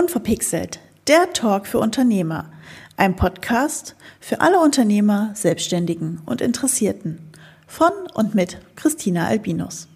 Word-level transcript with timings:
Unverpixelt, 0.00 0.80
der 1.08 1.30
Talk 1.34 1.66
für 1.66 1.78
Unternehmer. 1.78 2.50
Ein 2.96 3.16
Podcast 3.16 3.96
für 4.18 4.40
alle 4.40 4.58
Unternehmer, 4.58 5.32
Selbstständigen 5.34 6.22
und 6.24 6.40
Interessierten. 6.40 7.30
Von 7.66 7.92
und 8.14 8.34
mit 8.34 8.56
Christina 8.76 9.26
Albinus. 9.26 9.88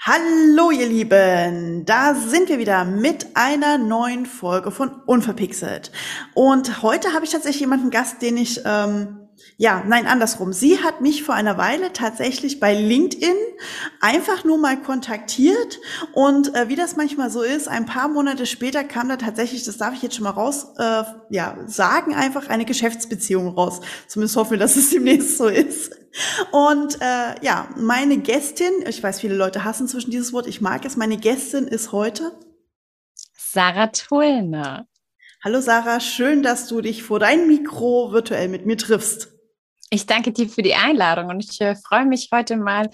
Hallo 0.00 0.70
ihr 0.70 0.88
Lieben, 0.88 1.84
da 1.84 2.14
sind 2.14 2.48
wir 2.48 2.58
wieder 2.58 2.86
mit 2.86 3.26
einer 3.34 3.76
neuen 3.76 4.24
Folge 4.24 4.70
von 4.70 4.90
Unverpixelt. 5.04 5.92
Und 6.32 6.80
heute 6.80 7.12
habe 7.12 7.26
ich 7.26 7.32
tatsächlich 7.32 7.60
jemanden 7.60 7.90
Gast, 7.90 8.22
den 8.22 8.38
ich 8.38 8.62
ähm, 8.64 9.25
ja, 9.56 9.82
nein, 9.86 10.06
andersrum. 10.06 10.52
Sie 10.52 10.82
hat 10.82 11.00
mich 11.00 11.22
vor 11.22 11.34
einer 11.34 11.56
Weile 11.58 11.92
tatsächlich 11.92 12.60
bei 12.60 12.74
LinkedIn 12.74 13.36
einfach 14.00 14.44
nur 14.44 14.58
mal 14.58 14.80
kontaktiert 14.80 15.80
und 16.12 16.54
äh, 16.54 16.68
wie 16.68 16.76
das 16.76 16.96
manchmal 16.96 17.30
so 17.30 17.42
ist, 17.42 17.68
ein 17.68 17.86
paar 17.86 18.08
Monate 18.08 18.46
später 18.46 18.84
kam 18.84 19.08
da 19.08 19.16
tatsächlich, 19.16 19.64
das 19.64 19.78
darf 19.78 19.94
ich 19.94 20.02
jetzt 20.02 20.14
schon 20.14 20.24
mal 20.24 20.30
raus, 20.30 20.68
äh, 20.78 21.04
ja, 21.30 21.56
sagen 21.66 22.14
einfach 22.14 22.48
eine 22.48 22.64
Geschäftsbeziehung 22.64 23.48
raus. 23.48 23.80
Zumindest 24.08 24.36
hoffen 24.36 24.52
wir, 24.52 24.58
dass 24.58 24.76
es 24.76 24.90
demnächst 24.90 25.38
so 25.38 25.46
ist. 25.46 25.92
Und 26.52 27.00
äh, 27.00 27.34
ja, 27.42 27.68
meine 27.76 28.18
Gästin, 28.18 28.72
ich 28.86 29.02
weiß, 29.02 29.20
viele 29.20 29.36
Leute 29.36 29.64
hassen 29.64 29.88
zwischen 29.88 30.10
dieses 30.10 30.32
Wort, 30.32 30.46
ich 30.46 30.60
mag 30.60 30.84
es, 30.84 30.96
meine 30.96 31.16
Gästin 31.16 31.66
ist 31.66 31.92
heute 31.92 32.32
Sarah 33.36 33.88
Tullner. 33.88 34.86
Hallo 35.46 35.60
Sarah, 35.60 36.00
schön, 36.00 36.42
dass 36.42 36.66
du 36.66 36.80
dich 36.80 37.04
vor 37.04 37.20
dein 37.20 37.46
Mikro 37.46 38.10
virtuell 38.10 38.48
mit 38.48 38.66
mir 38.66 38.76
triffst. 38.76 39.28
Ich 39.90 40.04
danke 40.04 40.32
dir 40.32 40.48
für 40.48 40.62
die 40.62 40.74
Einladung 40.74 41.28
und 41.28 41.38
ich 41.38 41.60
äh, 41.60 41.76
freue 41.76 42.04
mich 42.04 42.30
heute 42.34 42.56
mal 42.56 42.90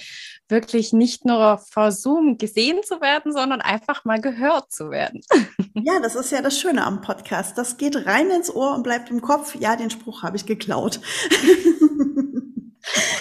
wirklich 0.50 0.92
nicht 0.92 1.24
nur 1.24 1.56
vor 1.56 1.92
Zoom 1.92 2.36
gesehen 2.36 2.82
zu 2.82 3.00
werden, 3.00 3.32
sondern 3.32 3.62
einfach 3.62 4.04
mal 4.04 4.20
gehört 4.20 4.70
zu 4.70 4.90
werden. 4.90 5.22
Ja, 5.74 5.98
das 5.98 6.14
ist 6.14 6.30
ja 6.30 6.42
das 6.42 6.60
Schöne 6.60 6.84
am 6.84 7.00
Podcast. 7.00 7.56
Das 7.56 7.78
geht 7.78 8.04
rein 8.04 8.30
ins 8.30 8.54
Ohr 8.54 8.74
und 8.74 8.82
bleibt 8.82 9.08
im 9.10 9.22
Kopf. 9.22 9.54
Ja, 9.58 9.74
den 9.74 9.88
Spruch 9.88 10.22
habe 10.22 10.36
ich 10.36 10.44
geklaut. 10.44 11.00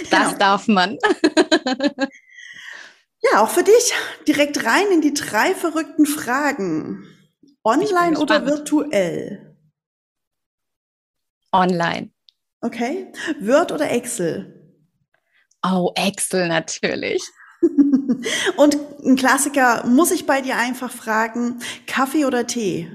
Das 0.09 0.33
genau. 0.33 0.37
darf 0.39 0.67
man. 0.67 0.97
Ja, 3.21 3.41
auch 3.41 3.49
für 3.49 3.63
dich 3.63 3.93
direkt 4.27 4.65
rein 4.65 4.87
in 4.91 4.99
die 4.99 5.13
drei 5.13 5.55
verrückten 5.55 6.05
Fragen. 6.05 7.07
Online 7.63 8.17
oder 8.17 8.45
virtuell? 8.45 9.55
Online. 11.51 12.11
Okay. 12.61 13.11
Word 13.39 13.71
oder 13.71 13.91
Excel? 13.91 14.75
Oh, 15.63 15.91
Excel 15.95 16.47
natürlich. 16.47 17.21
Und 18.57 18.77
ein 19.05 19.15
Klassiker, 19.15 19.85
muss 19.85 20.11
ich 20.11 20.25
bei 20.25 20.41
dir 20.41 20.57
einfach 20.57 20.91
fragen, 20.91 21.59
Kaffee 21.85 22.25
oder 22.25 22.47
Tee? 22.47 22.91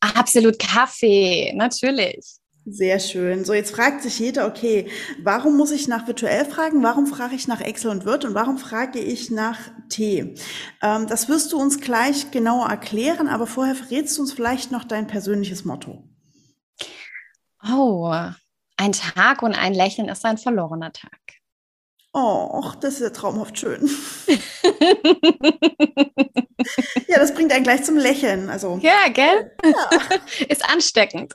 Absolut 0.00 0.58
Kaffee, 0.58 1.52
natürlich. 1.54 2.41
Sehr 2.64 3.00
schön. 3.00 3.44
So, 3.44 3.54
jetzt 3.54 3.74
fragt 3.74 4.02
sich 4.02 4.20
jeder, 4.20 4.46
okay, 4.46 4.88
warum 5.20 5.56
muss 5.56 5.72
ich 5.72 5.88
nach 5.88 6.06
virtuell 6.06 6.44
fragen? 6.44 6.82
Warum 6.84 7.08
frage 7.08 7.34
ich 7.34 7.48
nach 7.48 7.60
Excel 7.60 7.90
und 7.90 8.06
Word? 8.06 8.24
Und 8.24 8.34
warum 8.34 8.56
frage 8.56 9.00
ich 9.00 9.30
nach 9.30 9.58
T? 9.88 10.36
Ähm, 10.80 11.08
das 11.08 11.28
wirst 11.28 11.52
du 11.52 11.58
uns 11.58 11.80
gleich 11.80 12.30
genauer 12.30 12.68
erklären, 12.68 13.26
aber 13.26 13.48
vorher 13.48 13.74
verrätst 13.74 14.16
du 14.16 14.22
uns 14.22 14.32
vielleicht 14.32 14.70
noch 14.70 14.84
dein 14.84 15.08
persönliches 15.08 15.64
Motto. 15.64 16.04
Oh, 17.68 18.14
ein 18.76 18.92
Tag 18.92 19.42
und 19.42 19.54
ein 19.54 19.74
Lächeln 19.74 20.08
ist 20.08 20.24
ein 20.24 20.38
verlorener 20.38 20.92
Tag. 20.92 21.41
Oh, 22.14 22.70
das 22.80 22.94
ist 22.94 23.00
ja 23.00 23.08
traumhaft 23.10 23.58
schön. 23.58 23.88
ja, 27.08 27.18
das 27.18 27.32
bringt 27.32 27.52
einen 27.52 27.64
gleich 27.64 27.84
zum 27.84 27.96
Lächeln. 27.96 28.50
Also, 28.50 28.78
ja, 28.82 29.08
gell? 29.08 29.50
Ja. 29.64 29.90
Ist 30.48 30.68
ansteckend. 30.68 31.32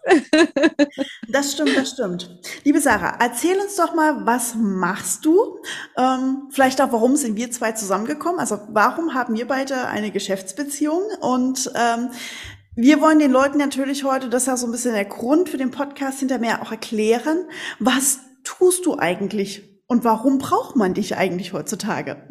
das 1.30 1.54
stimmt, 1.54 1.76
das 1.76 1.90
stimmt. 1.90 2.30
Liebe 2.64 2.80
Sarah, 2.80 3.18
erzähl 3.20 3.60
uns 3.60 3.76
doch 3.76 3.96
mal, 3.96 4.26
was 4.28 4.54
machst 4.56 5.26
du? 5.26 5.60
Ähm, 5.98 6.48
vielleicht 6.52 6.80
auch, 6.80 6.92
warum 6.92 7.16
sind 7.16 7.38
wir 7.38 7.50
zwei 7.50 7.72
zusammengekommen? 7.72 8.40
Also, 8.40 8.60
warum 8.70 9.16
haben 9.16 9.36
wir 9.36 9.48
beide 9.48 9.88
eine 9.88 10.12
Geschäftsbeziehung? 10.12 11.02
Und 11.22 11.72
ähm, 11.74 12.12
wir 12.76 13.02
wollen 13.02 13.18
den 13.18 13.32
Leuten 13.32 13.58
natürlich 13.58 14.04
heute, 14.04 14.30
das 14.30 14.44
ist 14.44 14.48
ja 14.48 14.58
so 14.58 14.68
ein 14.68 14.72
bisschen 14.72 14.94
der 14.94 15.06
Grund 15.06 15.50
für 15.50 15.58
den 15.58 15.72
Podcast 15.72 16.20
hinter 16.20 16.38
mir 16.38 16.62
auch 16.62 16.70
erklären, 16.70 17.50
was 17.80 18.20
tust 18.44 18.86
du 18.86 19.00
eigentlich 19.00 19.77
und 19.88 20.04
warum 20.04 20.38
braucht 20.38 20.76
man 20.76 20.94
dich 20.94 21.16
eigentlich 21.16 21.54
heutzutage? 21.54 22.28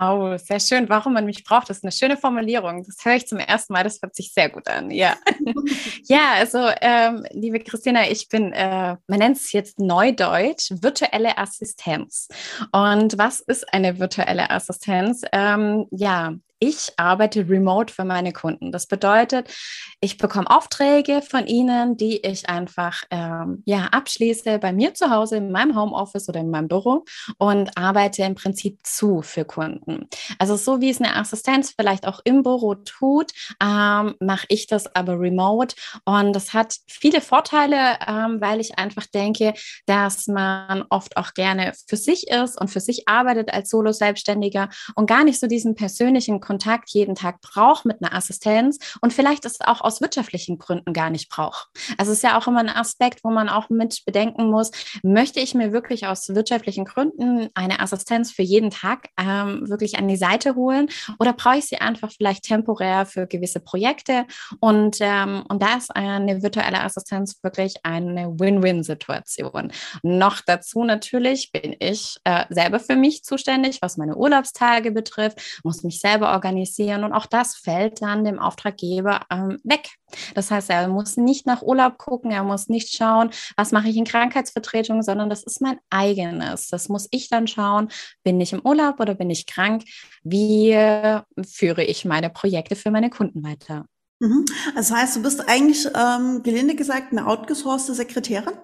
Oh, 0.00 0.36
sehr 0.38 0.58
schön. 0.58 0.88
Warum 0.88 1.12
man 1.12 1.24
mich 1.24 1.44
braucht, 1.44 1.70
das 1.70 1.78
ist 1.78 1.84
eine 1.84 1.92
schöne 1.92 2.16
Formulierung. 2.16 2.84
Das 2.84 3.04
höre 3.04 3.14
ich 3.14 3.28
zum 3.28 3.38
ersten 3.38 3.72
Mal. 3.72 3.84
Das 3.84 4.02
hört 4.02 4.14
sich 4.14 4.32
sehr 4.32 4.48
gut 4.48 4.66
an. 4.66 4.90
Ja, 4.90 5.16
ja 6.04 6.32
also, 6.34 6.68
ähm, 6.80 7.24
liebe 7.30 7.60
Christina, 7.60 8.10
ich 8.10 8.28
bin, 8.28 8.52
äh, 8.52 8.96
man 9.06 9.18
nennt 9.18 9.36
es 9.36 9.52
jetzt 9.52 9.78
Neudeutsch, 9.78 10.72
virtuelle 10.82 11.38
Assistenz. 11.38 12.28
Und 12.72 13.16
was 13.18 13.38
ist 13.40 13.72
eine 13.72 14.00
virtuelle 14.00 14.50
Assistenz? 14.50 15.22
Ähm, 15.32 15.86
ja, 15.92 16.34
ich 16.64 16.92
arbeite 16.96 17.46
remote 17.48 17.92
für 17.92 18.04
meine 18.04 18.32
Kunden. 18.32 18.72
Das 18.72 18.86
bedeutet, 18.86 19.52
ich 20.00 20.16
bekomme 20.16 20.48
Aufträge 20.48 21.20
von 21.20 21.46
ihnen, 21.46 21.96
die 21.96 22.18
ich 22.24 22.48
einfach 22.48 23.02
ähm, 23.10 23.62
ja, 23.66 23.86
abschließe 23.86 24.58
bei 24.58 24.72
mir 24.72 24.94
zu 24.94 25.10
Hause, 25.10 25.36
in 25.36 25.52
meinem 25.52 25.76
Homeoffice 25.76 26.28
oder 26.28 26.40
in 26.40 26.50
meinem 26.50 26.68
Büro 26.68 27.04
und 27.38 27.76
arbeite 27.76 28.22
im 28.22 28.34
Prinzip 28.34 28.78
zu 28.82 29.20
für 29.20 29.44
Kunden. 29.44 30.08
Also 30.38 30.56
so 30.56 30.80
wie 30.80 30.90
es 30.90 31.00
eine 31.00 31.16
Assistenz 31.16 31.74
vielleicht 31.78 32.06
auch 32.06 32.20
im 32.24 32.42
Büro 32.42 32.74
tut, 32.74 33.32
ähm, 33.62 34.14
mache 34.20 34.46
ich 34.48 34.66
das 34.66 34.94
aber 34.94 35.20
remote. 35.20 35.76
Und 36.04 36.32
das 36.32 36.54
hat 36.54 36.76
viele 36.86 37.20
Vorteile, 37.20 37.98
ähm, 38.06 38.40
weil 38.40 38.60
ich 38.60 38.78
einfach 38.78 39.06
denke, 39.06 39.52
dass 39.86 40.26
man 40.26 40.84
oft 40.88 41.16
auch 41.16 41.34
gerne 41.34 41.72
für 41.86 41.96
sich 41.96 42.28
ist 42.28 42.58
und 42.58 42.68
für 42.68 42.80
sich 42.80 43.06
arbeitet 43.06 43.52
als 43.52 43.68
Solo-Selbstständiger 43.68 44.70
und 44.94 45.06
gar 45.06 45.24
nicht 45.24 45.38
so 45.38 45.46
diesen 45.46 45.74
persönlichen 45.74 46.40
Kontakt 46.40 46.53
jeden 46.88 47.14
Tag 47.14 47.40
braucht 47.40 47.84
mit 47.84 48.02
einer 48.02 48.14
Assistenz 48.14 48.78
und 49.00 49.12
vielleicht 49.12 49.44
es 49.44 49.60
auch 49.60 49.80
aus 49.80 50.00
wirtschaftlichen 50.00 50.58
Gründen 50.58 50.92
gar 50.92 51.10
nicht 51.10 51.28
braucht. 51.28 51.68
Also 51.98 52.12
es 52.12 52.18
ist 52.18 52.24
ja 52.24 52.38
auch 52.38 52.46
immer 52.46 52.60
ein 52.60 52.68
Aspekt, 52.68 53.24
wo 53.24 53.30
man 53.30 53.48
auch 53.48 53.70
mit 53.70 54.04
bedenken 54.04 54.50
muss, 54.50 54.70
möchte 55.02 55.40
ich 55.40 55.54
mir 55.54 55.72
wirklich 55.72 56.06
aus 56.06 56.28
wirtschaftlichen 56.28 56.84
Gründen 56.84 57.48
eine 57.54 57.80
Assistenz 57.80 58.32
für 58.32 58.42
jeden 58.42 58.70
Tag 58.70 59.08
ähm, 59.18 59.68
wirklich 59.68 59.98
an 59.98 60.08
die 60.08 60.16
Seite 60.16 60.54
holen 60.54 60.88
oder 61.18 61.32
brauche 61.32 61.58
ich 61.58 61.66
sie 61.66 61.78
einfach 61.78 62.10
vielleicht 62.12 62.44
temporär 62.44 63.06
für 63.06 63.26
gewisse 63.26 63.60
Projekte 63.60 64.26
und, 64.60 64.98
ähm, 65.00 65.44
und 65.48 65.62
da 65.62 65.76
ist 65.76 65.94
eine 65.94 66.42
virtuelle 66.42 66.82
Assistenz 66.82 67.42
wirklich 67.42 67.76
eine 67.84 68.38
Win-Win-Situation. 68.38 69.72
Noch 70.02 70.40
dazu 70.40 70.84
natürlich 70.84 71.52
bin 71.52 71.76
ich 71.78 72.18
äh, 72.24 72.44
selber 72.50 72.80
für 72.80 72.96
mich 72.96 73.24
zuständig, 73.24 73.80
was 73.82 73.96
meine 73.96 74.16
Urlaubstage 74.16 74.92
betrifft, 74.92 75.60
muss 75.62 75.82
mich 75.82 76.00
selber 76.00 76.32
organisieren. 76.32 76.43
Und 76.44 77.12
auch 77.12 77.26
das 77.26 77.56
fällt 77.56 78.02
dann 78.02 78.24
dem 78.24 78.38
Auftraggeber 78.38 79.20
ähm, 79.30 79.58
weg. 79.64 79.88
Das 80.34 80.50
heißt, 80.50 80.70
er 80.70 80.88
muss 80.88 81.16
nicht 81.16 81.46
nach 81.46 81.62
Urlaub 81.62 81.98
gucken, 81.98 82.30
er 82.30 82.44
muss 82.44 82.68
nicht 82.68 82.94
schauen, 82.94 83.30
was 83.56 83.72
mache 83.72 83.88
ich 83.88 83.96
in 83.96 84.04
Krankheitsvertretung, 84.04 85.02
sondern 85.02 85.30
das 85.30 85.42
ist 85.42 85.60
mein 85.60 85.78
eigenes. 85.90 86.68
Das 86.68 86.88
muss 86.88 87.08
ich 87.10 87.28
dann 87.28 87.46
schauen, 87.46 87.88
bin 88.22 88.40
ich 88.40 88.52
im 88.52 88.60
Urlaub 88.64 89.00
oder 89.00 89.14
bin 89.14 89.30
ich 89.30 89.46
krank? 89.46 89.84
Wie 90.22 90.70
äh, 90.70 91.20
führe 91.46 91.84
ich 91.84 92.04
meine 92.04 92.30
Projekte 92.30 92.76
für 92.76 92.90
meine 92.90 93.10
Kunden 93.10 93.42
weiter? 93.42 93.86
Mhm. 94.20 94.44
Das 94.74 94.90
heißt, 94.90 95.16
du 95.16 95.22
bist 95.22 95.48
eigentlich, 95.48 95.86
ähm, 95.94 96.42
gelinde 96.42 96.74
gesagt, 96.74 97.12
eine 97.12 97.26
outgesourcete 97.26 97.94
Sekretärin? 97.94 98.54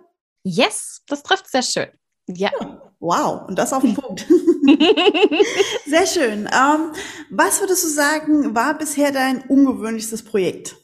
Yes, 0.44 1.02
das 1.06 1.22
trifft 1.22 1.50
sehr 1.50 1.62
schön. 1.62 1.88
Ja. 2.26 2.50
Wow, 3.00 3.48
und 3.48 3.58
das 3.58 3.72
auf 3.72 3.82
den 3.82 3.94
Punkt. 3.96 4.26
Sehr 5.86 6.06
schön. 6.06 6.48
Ähm, 6.52 6.92
was 7.30 7.60
würdest 7.60 7.84
du 7.84 7.88
sagen, 7.88 8.54
war 8.54 8.76
bisher 8.76 9.10
dein 9.10 9.42
ungewöhnlichstes 9.42 10.22
Projekt? 10.22 10.76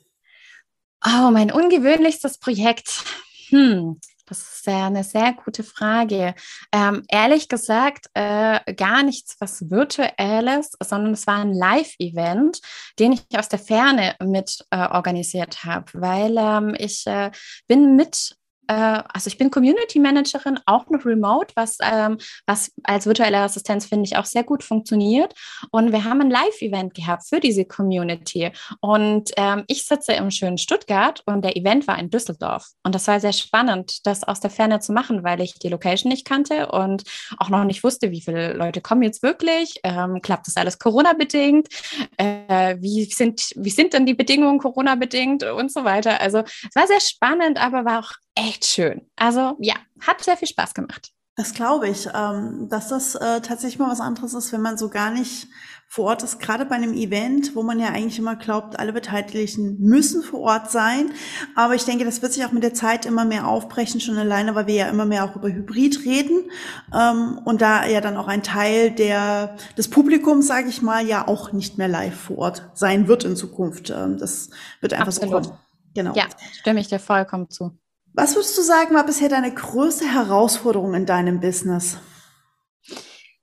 Oh, 1.04 1.30
mein 1.30 1.52
ungewöhnlichstes 1.52 2.38
Projekt. 2.38 3.04
Hm, 3.50 4.00
das 4.24 4.38
ist 4.40 4.66
ja 4.66 4.86
eine 4.86 5.04
sehr 5.04 5.34
gute 5.34 5.62
Frage. 5.62 6.34
Ähm, 6.72 7.04
ehrlich 7.08 7.48
gesagt, 7.48 8.06
äh, 8.14 8.74
gar 8.74 9.02
nichts 9.02 9.36
was 9.38 9.70
Virtuelles, 9.70 10.72
sondern 10.82 11.12
es 11.12 11.26
war 11.26 11.38
ein 11.38 11.52
Live-Event, 11.52 12.60
den 12.98 13.12
ich 13.12 13.22
aus 13.36 13.48
der 13.48 13.60
Ferne 13.60 14.16
mit 14.24 14.64
äh, 14.70 14.88
organisiert 14.88 15.64
habe, 15.64 15.86
weil 15.94 16.36
ähm, 16.38 16.74
ich 16.78 17.06
äh, 17.06 17.30
bin 17.68 17.94
mit 17.94 18.36
also 18.72 19.28
ich 19.28 19.38
bin 19.38 19.50
Community 19.50 19.98
Managerin, 19.98 20.58
auch 20.66 20.88
noch 20.90 21.04
remote, 21.04 21.52
was, 21.54 21.78
ähm, 21.82 22.18
was 22.46 22.72
als 22.84 23.06
virtuelle 23.06 23.38
Assistenz 23.38 23.86
finde 23.86 24.04
ich 24.04 24.16
auch 24.16 24.24
sehr 24.24 24.44
gut 24.44 24.62
funktioniert. 24.62 25.34
Und 25.70 25.92
wir 25.92 26.04
haben 26.04 26.20
ein 26.20 26.30
Live-Event 26.30 26.94
gehabt 26.94 27.28
für 27.28 27.40
diese 27.40 27.64
Community. 27.64 28.50
Und 28.80 29.30
ähm, 29.36 29.64
ich 29.66 29.86
sitze 29.86 30.12
im 30.12 30.30
schönen 30.30 30.58
Stuttgart 30.58 31.22
und 31.26 31.44
der 31.44 31.56
Event 31.56 31.86
war 31.86 31.98
in 31.98 32.10
Düsseldorf. 32.10 32.68
Und 32.82 32.94
das 32.94 33.06
war 33.08 33.20
sehr 33.20 33.32
spannend, 33.32 34.06
das 34.06 34.24
aus 34.24 34.40
der 34.40 34.50
Ferne 34.50 34.80
zu 34.80 34.92
machen, 34.92 35.24
weil 35.24 35.40
ich 35.40 35.54
die 35.54 35.68
Location 35.68 36.10
nicht 36.10 36.26
kannte 36.26 36.70
und 36.70 37.04
auch 37.38 37.48
noch 37.48 37.64
nicht 37.64 37.84
wusste, 37.84 38.10
wie 38.10 38.20
viele 38.20 38.52
Leute 38.52 38.80
kommen 38.80 39.02
jetzt 39.02 39.22
wirklich. 39.22 39.80
Ähm, 39.84 40.20
klappt 40.22 40.46
das 40.46 40.56
alles 40.56 40.78
Corona-bedingt? 40.78 41.68
Äh, 42.16 42.76
wie, 42.80 43.04
sind, 43.04 43.50
wie 43.56 43.70
sind 43.70 43.92
denn 43.92 44.06
die 44.06 44.14
Bedingungen 44.14 44.58
Corona-bedingt 44.58 45.44
und 45.44 45.72
so 45.72 45.84
weiter? 45.84 46.20
Also 46.20 46.38
es 46.38 46.74
war 46.74 46.86
sehr 46.86 47.00
spannend, 47.00 47.60
aber 47.60 47.84
war 47.84 48.00
auch 48.00 48.12
echt 48.37 48.65
schön. 48.65 49.03
Also 49.17 49.56
ja, 49.59 49.75
hat 50.00 50.23
sehr 50.23 50.37
viel 50.37 50.49
Spaß 50.49 50.75
gemacht. 50.75 51.12
Das 51.38 51.53
glaube 51.53 51.87
ich, 51.88 52.09
ähm, 52.15 52.69
dass 52.71 52.88
das 52.88 53.15
äh, 53.15 53.43
tatsächlich 53.43 53.79
mal 53.79 53.91
was 53.91 54.00
anderes 54.00 54.33
ist, 54.33 54.53
wenn 54.53 54.62
man 54.62 54.79
so 54.79 54.88
gar 54.88 55.11
nicht 55.11 55.49
vor 55.87 56.06
Ort 56.06 56.23
ist, 56.23 56.41
gerade 56.41 56.65
bei 56.65 56.75
einem 56.75 56.94
Event, 56.94 57.55
wo 57.55 57.62
man 57.62 57.79
ja 57.79 57.88
eigentlich 57.88 58.19
immer 58.19 58.37
glaubt, 58.37 58.79
alle 58.79 58.93
Beteiligten 58.93 59.79
müssen 59.79 60.23
vor 60.23 60.41
Ort 60.41 60.71
sein. 60.71 61.12
Aber 61.55 61.75
ich 61.75 61.85
denke, 61.85 62.06
das 62.06 62.23
wird 62.23 62.33
sich 62.33 62.44
auch 62.44 62.53
mit 62.53 62.62
der 62.62 62.73
Zeit 62.73 63.05
immer 63.05 63.27
mehr 63.27 63.47
aufbrechen, 63.47 64.00
schon 64.00 64.17
alleine, 64.17 64.55
weil 64.55 64.67
wir 64.67 64.75
ja 64.75 64.88
immer 64.88 65.05
mehr 65.05 65.25
auch 65.25 65.37
über 65.37 65.49
Hybrid 65.49 66.06
reden. 66.06 66.50
Ähm, 66.93 67.38
und 67.44 67.61
da 67.61 67.87
ja 67.87 68.00
dann 68.00 68.17
auch 68.17 68.29
ein 68.29 68.43
Teil 68.43 68.91
der, 68.91 69.56
des 69.77 69.88
Publikums, 69.88 70.47
sage 70.47 70.69
ich 70.69 70.81
mal, 70.81 71.06
ja 71.06 71.29
auch 71.29 71.53
nicht 71.53 71.77
mehr 71.77 71.88
live 71.88 72.19
vor 72.19 72.38
Ort 72.38 72.71
sein 72.73 73.09
wird 73.09 73.25
in 73.25 73.37
Zukunft. 73.37 73.91
Ähm, 73.91 74.17
das 74.17 74.49
wird 74.81 74.94
einfach 74.94 75.09
Absolut. 75.09 75.44
so 75.44 75.50
kommen. 75.50 75.61
Genau. 75.94 76.15
Ja, 76.15 76.25
stimme 76.53 76.81
ich 76.81 76.88
dir 76.88 76.99
vollkommen 76.99 77.50
zu. 77.50 77.79
Was 78.18 78.34
würdest 78.34 78.56
du 78.56 78.62
sagen, 78.62 78.94
war 78.94 79.04
bisher 79.04 79.28
deine 79.28 79.52
größte 79.52 80.06
Herausforderung 80.10 80.94
in 80.94 81.04
deinem 81.04 81.38
Business? 81.38 81.98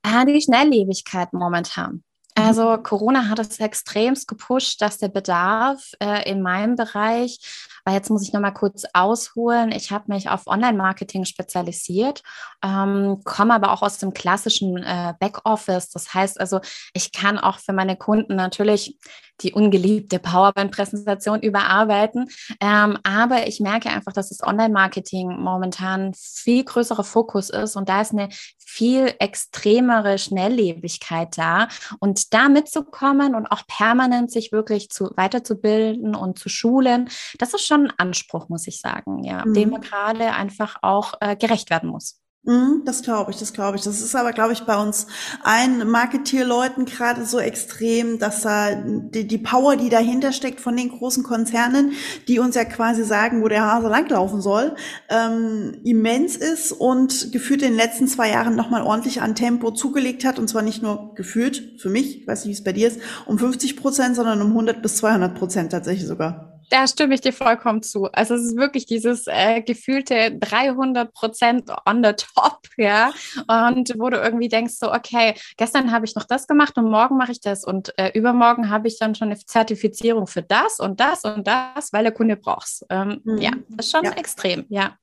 Ah, 0.01 0.25
die 0.25 0.41
Schnelllebigkeit 0.41 1.31
momentan. 1.31 2.03
Also 2.33 2.79
Corona 2.81 3.29
hat 3.29 3.37
es 3.37 3.59
extremst 3.59 4.27
gepusht, 4.27 4.81
dass 4.81 4.97
der 4.97 5.09
Bedarf 5.09 5.91
äh, 5.99 6.27
in 6.27 6.41
meinem 6.41 6.75
Bereich, 6.75 7.37
weil 7.85 7.95
jetzt 7.95 8.09
muss 8.09 8.23
ich 8.23 8.33
noch 8.33 8.41
mal 8.41 8.51
kurz 8.51 8.83
ausholen. 8.93 9.71
Ich 9.71 9.91
habe 9.91 10.05
mich 10.07 10.29
auf 10.29 10.47
Online-Marketing 10.47 11.25
spezialisiert, 11.25 12.23
ähm, 12.63 13.21
komme 13.23 13.53
aber 13.53 13.71
auch 13.71 13.81
aus 13.81 13.97
dem 13.97 14.13
klassischen 14.13 14.77
äh, 14.77 15.13
Backoffice. 15.19 15.89
Das 15.89 16.13
heißt 16.13 16.39
also, 16.39 16.59
ich 16.93 17.11
kann 17.11 17.37
auch 17.37 17.59
für 17.59 17.73
meine 17.73 17.95
Kunden 17.95 18.35
natürlich 18.35 18.97
die 19.41 19.53
ungeliebte 19.53 20.19
PowerPoint-Präsentation 20.19 21.41
überarbeiten. 21.41 22.29
Ähm, 22.59 22.97
aber 23.03 23.47
ich 23.47 23.59
merke 23.59 23.89
einfach, 23.89 24.13
dass 24.13 24.29
das 24.29 24.43
Online-Marketing 24.43 25.39
momentan 25.39 26.13
viel 26.13 26.63
größerer 26.63 27.03
Fokus 27.03 27.49
ist 27.49 27.75
und 27.75 27.89
da 27.89 28.01
ist 28.01 28.11
eine 28.11 28.29
viel 28.73 29.13
extremere 29.19 30.17
Schnelllebigkeit 30.17 31.37
da. 31.37 31.67
Und 31.99 32.33
da 32.33 32.49
mitzukommen 32.49 33.35
und 33.35 33.47
auch 33.47 33.67
permanent 33.67 34.31
sich 34.31 34.51
wirklich 34.51 34.89
zu, 34.89 35.11
weiterzubilden 35.15 36.15
und 36.15 36.39
zu 36.39 36.49
schulen, 36.49 37.09
das 37.37 37.53
ist 37.53 37.65
schon 37.65 37.72
ein 37.75 37.91
Anspruch, 37.97 38.49
muss 38.49 38.67
ich 38.67 38.79
sagen, 38.79 39.23
ja, 39.23 39.45
mhm. 39.45 39.53
dem 39.53 39.69
man 39.71 39.81
gerade 39.81 40.33
einfach 40.33 40.77
auch 40.81 41.13
äh, 41.21 41.35
gerecht 41.35 41.69
werden 41.69 41.89
muss. 41.89 42.23
Mhm, 42.45 42.81
das 42.83 43.03
glaube 43.03 43.31
ich, 43.31 43.37
das 43.37 43.53
glaube 43.53 43.77
ich. 43.77 43.83
Das 43.83 44.01
ist 44.01 44.15
aber, 44.15 44.33
glaube 44.33 44.51
ich, 44.51 44.63
bei 44.63 44.75
uns 44.77 45.07
allen 45.43 45.89
Marketierleuten 45.89 46.83
gerade 46.83 47.25
so 47.25 47.39
extrem, 47.39 48.19
dass 48.19 48.41
da 48.41 48.75
die, 48.75 49.25
die, 49.25 49.37
Power, 49.37 49.77
die 49.77 49.87
dahinter 49.87 50.33
steckt 50.33 50.59
von 50.59 50.75
den 50.75 50.89
großen 50.89 51.23
Konzernen, 51.23 51.93
die 52.27 52.39
uns 52.39 52.55
ja 52.55 52.65
quasi 52.65 53.05
sagen, 53.05 53.43
wo 53.43 53.47
der 53.47 53.65
Hase 53.65 53.87
langlaufen 53.87 54.41
soll, 54.41 54.75
ähm, 55.07 55.77
immens 55.85 56.35
ist 56.35 56.73
und 56.73 57.31
gefühlt 57.31 57.61
in 57.61 57.69
den 57.69 57.77
letzten 57.77 58.09
zwei 58.09 58.31
Jahren 58.31 58.57
nochmal 58.57 58.81
ordentlich 58.83 59.21
an 59.21 59.35
Tempo 59.35 59.71
zugelegt 59.71 60.25
hat. 60.25 60.37
Und 60.37 60.49
zwar 60.49 60.63
nicht 60.63 60.83
nur 60.83 61.15
gefühlt, 61.15 61.79
für 61.81 61.89
mich, 61.89 62.21
ich 62.21 62.27
weiß 62.27 62.43
nicht, 62.43 62.49
wie 62.49 62.59
es 62.59 62.63
bei 62.65 62.73
dir 62.73 62.89
ist, 62.89 62.99
um 63.25 63.39
50 63.39 63.77
Prozent, 63.77 64.17
sondern 64.17 64.41
um 64.41 64.49
100 64.49 64.81
bis 64.81 64.97
200 64.97 65.33
Prozent 65.33 65.71
tatsächlich 65.71 66.07
sogar. 66.07 66.52
Da 66.69 66.87
stimme 66.87 67.15
ich 67.15 67.21
dir 67.21 67.33
vollkommen 67.33 67.83
zu. 67.83 68.05
Also 68.11 68.35
es 68.35 68.43
ist 68.43 68.57
wirklich 68.57 68.85
dieses 68.85 69.27
äh, 69.27 69.61
gefühlte 69.61 70.37
300 70.37 71.13
Prozent 71.13 71.69
on 71.85 72.03
the 72.03 72.13
top, 72.13 72.59
ja. 72.77 73.11
Und 73.47 73.93
wo 73.97 74.09
du 74.09 74.17
irgendwie 74.17 74.49
denkst 74.49 74.75
so, 74.79 74.91
okay, 74.91 75.35
gestern 75.57 75.91
habe 75.91 76.05
ich 76.05 76.15
noch 76.15 76.25
das 76.25 76.47
gemacht 76.47 76.77
und 76.77 76.89
morgen 76.89 77.17
mache 77.17 77.31
ich 77.31 77.41
das 77.41 77.63
und 77.63 77.97
äh, 77.97 78.11
übermorgen 78.13 78.69
habe 78.69 78.87
ich 78.87 78.97
dann 78.97 79.15
schon 79.15 79.29
eine 79.29 79.37
Zertifizierung 79.37 80.27
für 80.27 80.41
das 80.41 80.79
und 80.79 80.99
das 80.99 81.23
und 81.23 81.47
das, 81.47 81.91
weil 81.91 82.03
der 82.03 82.13
Kunde 82.13 82.35
braucht 82.35 82.63
ähm, 82.89 83.21
mhm. 83.23 83.37
Ja, 83.37 83.51
das 83.69 83.87
ist 83.87 83.91
schon 83.91 84.03
ja. 84.03 84.11
extrem, 84.11 84.65
ja. 84.69 84.97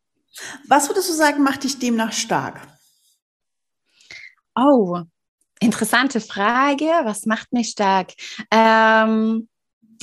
Was 0.69 0.89
würdest 0.89 1.09
du 1.09 1.13
sagen, 1.13 1.43
macht 1.43 1.65
dich 1.65 1.79
demnach 1.79 2.13
stark? 2.13 2.61
Oh, 4.55 5.01
interessante 5.61 6.21
Frage. 6.21 6.87
Was 7.05 7.27
macht 7.27 7.53
mich 7.53 7.71
stark? 7.71 8.13
Ähm, 8.51 9.49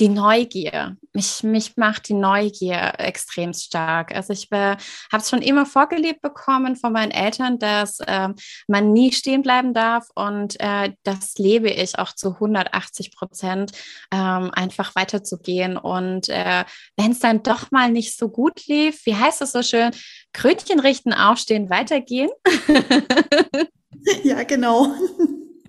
die 0.00 0.08
Neugier. 0.08 0.96
Mich, 1.12 1.42
mich 1.42 1.76
macht 1.76 2.08
die 2.08 2.14
Neugier 2.14 2.94
extrem 2.98 3.52
stark. 3.52 4.14
Also 4.14 4.32
ich 4.32 4.48
habe 4.52 4.78
es 5.12 5.28
schon 5.28 5.42
immer 5.42 5.66
vorgelebt 5.66 6.22
bekommen 6.22 6.76
von 6.76 6.92
meinen 6.92 7.10
Eltern, 7.10 7.58
dass 7.58 7.98
äh, 8.00 8.28
man 8.68 8.92
nie 8.92 9.12
stehen 9.12 9.42
bleiben 9.42 9.74
darf 9.74 10.08
und 10.14 10.60
äh, 10.60 10.92
das 11.02 11.34
lebe 11.38 11.70
ich 11.70 11.98
auch 11.98 12.12
zu 12.14 12.34
180 12.34 13.12
Prozent, 13.16 13.72
ähm, 14.12 14.50
einfach 14.52 14.94
weiterzugehen. 14.94 15.76
Und 15.76 16.28
äh, 16.28 16.64
wenn 16.96 17.12
es 17.12 17.18
dann 17.18 17.42
doch 17.42 17.70
mal 17.70 17.90
nicht 17.90 18.16
so 18.16 18.28
gut 18.28 18.66
lief, 18.66 19.04
wie 19.06 19.16
heißt 19.16 19.42
es 19.42 19.52
so 19.52 19.62
schön, 19.62 19.90
Krönchen 20.32 20.80
richten, 20.80 21.12
aufstehen, 21.12 21.70
weitergehen. 21.70 22.30
ja, 24.22 24.44
genau. 24.44 24.92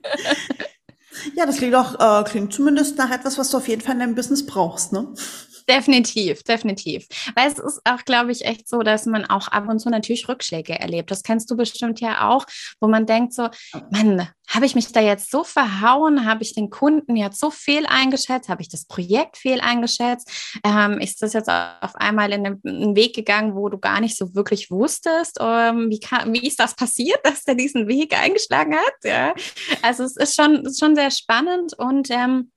Ja, 1.35 1.45
das 1.45 1.57
klingt 1.57 1.75
auch, 1.75 1.99
äh, 1.99 2.23
klingt 2.23 2.53
zumindest 2.53 2.97
nach 2.97 3.11
etwas, 3.11 3.37
was 3.37 3.49
du 3.49 3.57
auf 3.57 3.67
jeden 3.67 3.81
Fall 3.81 3.93
in 3.93 3.99
deinem 3.99 4.15
Business 4.15 4.45
brauchst, 4.45 4.93
ne? 4.93 5.07
Definitiv, 5.69 6.41
definitiv. 6.41 7.07
Weil 7.35 7.47
es 7.47 7.59
ist 7.59 7.81
auch, 7.85 8.03
glaube 8.03 8.31
ich, 8.31 8.43
echt 8.43 8.67
so, 8.67 8.79
dass 8.79 9.05
man 9.05 9.25
auch 9.25 9.49
ab 9.49 9.69
und 9.69 9.77
zu 9.77 9.91
natürlich 9.91 10.27
Rückschläge 10.27 10.79
erlebt. 10.79 11.11
Das 11.11 11.21
kennst 11.21 11.51
du 11.51 11.55
bestimmt 11.55 12.01
ja 12.01 12.27
auch, 12.27 12.45
wo 12.79 12.87
man 12.87 13.05
denkt 13.05 13.33
so, 13.33 13.49
Mann, 13.91 14.27
habe 14.47 14.65
ich 14.65 14.73
mich 14.73 14.91
da 14.91 14.99
jetzt 14.99 15.29
so 15.29 15.43
verhauen? 15.43 16.25
Habe 16.25 16.41
ich 16.41 16.55
den 16.55 16.71
Kunden 16.71 17.15
jetzt 17.15 17.39
so 17.39 17.51
fehl 17.51 17.85
eingeschätzt? 17.85 18.49
Habe 18.49 18.63
ich 18.63 18.69
das 18.69 18.85
Projekt 18.85 19.37
fehl 19.37 19.61
eingeschätzt? 19.61 20.31
Ähm, 20.63 20.99
ist 20.99 21.21
das 21.21 21.33
jetzt 21.33 21.49
auf 21.49 21.95
einmal 21.95 22.33
in 22.33 22.45
einen 22.47 22.95
Weg 22.95 23.13
gegangen, 23.13 23.53
wo 23.53 23.69
du 23.69 23.77
gar 23.77 24.01
nicht 24.01 24.17
so 24.17 24.33
wirklich 24.33 24.71
wusstest? 24.71 25.37
Ähm, 25.39 25.91
wie, 25.91 25.99
kann, 25.99 26.33
wie 26.33 26.47
ist 26.47 26.59
das 26.59 26.75
passiert, 26.75 27.19
dass 27.23 27.43
der 27.43 27.53
diesen 27.53 27.87
Weg 27.87 28.19
eingeschlagen 28.19 28.75
hat? 28.75 28.95
Ja. 29.03 29.35
Also 29.83 30.03
es 30.03 30.17
ist 30.17 30.35
schon, 30.35 30.65
ist 30.65 30.79
schon 30.79 30.95
sehr 30.95 31.11
spannend 31.11 31.73
und 31.77 32.09
ähm, 32.09 32.51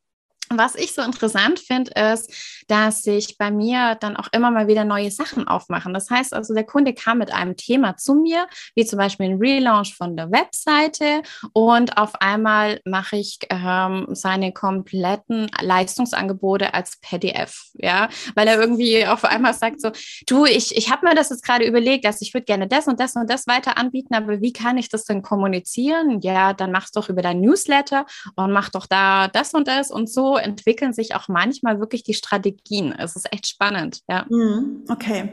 was 0.56 0.74
ich 0.74 0.92
so 0.92 1.02
interessant 1.02 1.60
finde, 1.60 1.92
ist, 2.12 2.61
dass 2.72 3.02
sich 3.02 3.36
bei 3.36 3.50
mir 3.50 3.96
dann 4.00 4.16
auch 4.16 4.28
immer 4.32 4.50
mal 4.50 4.66
wieder 4.66 4.86
neue 4.86 5.10
Sachen 5.10 5.46
aufmachen. 5.46 5.92
Das 5.92 6.08
heißt 6.08 6.32
also, 6.32 6.54
der 6.54 6.64
Kunde 6.64 6.94
kam 6.94 7.18
mit 7.18 7.30
einem 7.30 7.54
Thema 7.54 7.98
zu 7.98 8.14
mir, 8.14 8.46
wie 8.74 8.86
zum 8.86 8.98
Beispiel 8.98 9.26
ein 9.26 9.36
Relaunch 9.36 9.94
von 9.94 10.16
der 10.16 10.32
Webseite 10.32 11.20
und 11.52 11.98
auf 11.98 12.14
einmal 12.22 12.80
mache 12.86 13.16
ich 13.18 13.40
ähm, 13.50 14.06
seine 14.12 14.52
kompletten 14.52 15.50
Leistungsangebote 15.60 16.72
als 16.72 16.96
PDF, 17.02 17.62
ja, 17.74 18.08
weil 18.36 18.48
er 18.48 18.58
irgendwie 18.58 19.06
auf 19.06 19.26
einmal 19.26 19.52
sagt 19.52 19.82
so, 19.82 19.90
du, 20.26 20.46
ich, 20.46 20.74
ich 20.74 20.90
habe 20.90 21.06
mir 21.06 21.14
das 21.14 21.28
jetzt 21.28 21.44
gerade 21.44 21.66
überlegt, 21.66 22.06
dass 22.06 22.22
ich 22.22 22.32
würde 22.32 22.46
gerne 22.46 22.68
das 22.68 22.88
und 22.88 22.98
das 22.98 23.16
und 23.16 23.28
das 23.28 23.46
weiter 23.46 23.76
anbieten, 23.76 24.14
aber 24.14 24.40
wie 24.40 24.54
kann 24.54 24.78
ich 24.78 24.88
das 24.88 25.04
denn 25.04 25.20
kommunizieren? 25.20 26.22
Ja, 26.22 26.54
dann 26.54 26.72
mach's 26.72 26.92
doch 26.92 27.10
über 27.10 27.20
dein 27.20 27.42
Newsletter 27.42 28.06
und 28.34 28.50
mach 28.50 28.70
doch 28.70 28.86
da 28.86 29.28
das 29.28 29.52
und 29.52 29.68
das 29.68 29.90
und 29.90 30.10
so 30.10 30.38
entwickeln 30.38 30.94
sich 30.94 31.14
auch 31.14 31.28
manchmal 31.28 31.78
wirklich 31.78 32.02
die 32.02 32.14
Strategien. 32.14 32.61
Es 32.70 33.16
ist 33.16 33.30
echt 33.32 33.46
spannend, 33.46 34.00
ja. 34.08 34.24
Mhm, 34.30 34.84
okay. 34.88 35.32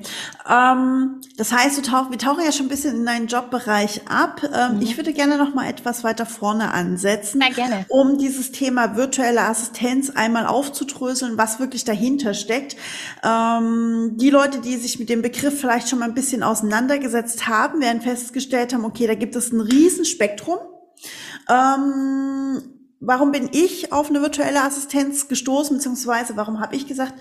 Ähm, 0.49 1.21
das 1.37 1.53
heißt, 1.53 1.77
du 1.77 1.81
tauch, 1.81 2.11
wir 2.11 2.17
tauchen 2.17 2.43
ja 2.43 2.51
schon 2.51 2.65
ein 2.65 2.69
bisschen 2.69 2.97
in 2.97 3.05
deinen 3.05 3.27
Jobbereich 3.27 4.01
ab. 4.09 4.41
Ähm, 4.43 4.75
mhm. 4.75 4.81
Ich 4.81 4.97
würde 4.97 5.13
gerne 5.13 5.37
noch 5.37 5.53
mal 5.53 5.69
etwas 5.69 6.03
weiter 6.03 6.25
vorne 6.25 6.73
ansetzen, 6.73 7.41
ja, 7.41 7.49
gerne. 7.53 7.85
um 7.87 8.17
dieses 8.17 8.51
Thema 8.51 8.97
virtuelle 8.97 9.41
Assistenz 9.41 10.09
einmal 10.09 10.47
aufzudröseln, 10.47 11.37
was 11.37 11.59
wirklich 11.59 11.85
dahinter 11.85 12.33
steckt. 12.33 12.75
Ähm, 13.23 14.17
die 14.17 14.29
Leute, 14.29 14.59
die 14.59 14.75
sich 14.75 14.99
mit 14.99 15.09
dem 15.09 15.21
Begriff 15.21 15.61
vielleicht 15.61 15.87
schon 15.87 15.99
mal 15.99 16.09
ein 16.09 16.15
bisschen 16.15 16.43
auseinandergesetzt 16.43 17.47
haben, 17.47 17.79
werden 17.79 18.01
festgestellt 18.01 18.73
haben, 18.73 18.83
okay, 18.83 19.07
da 19.07 19.15
gibt 19.15 19.35
es 19.35 19.53
ein 19.53 19.61
Riesenspektrum. 19.61 20.59
Ähm, 21.49 22.78
warum 23.01 23.31
bin 23.31 23.49
ich 23.53 23.93
auf 23.93 24.09
eine 24.09 24.21
virtuelle 24.21 24.61
Assistenz 24.61 25.27
gestoßen, 25.29 25.77
beziehungsweise 25.77 26.35
warum 26.35 26.59
habe 26.59 26.75
ich 26.75 26.85
gesagt, 26.85 27.13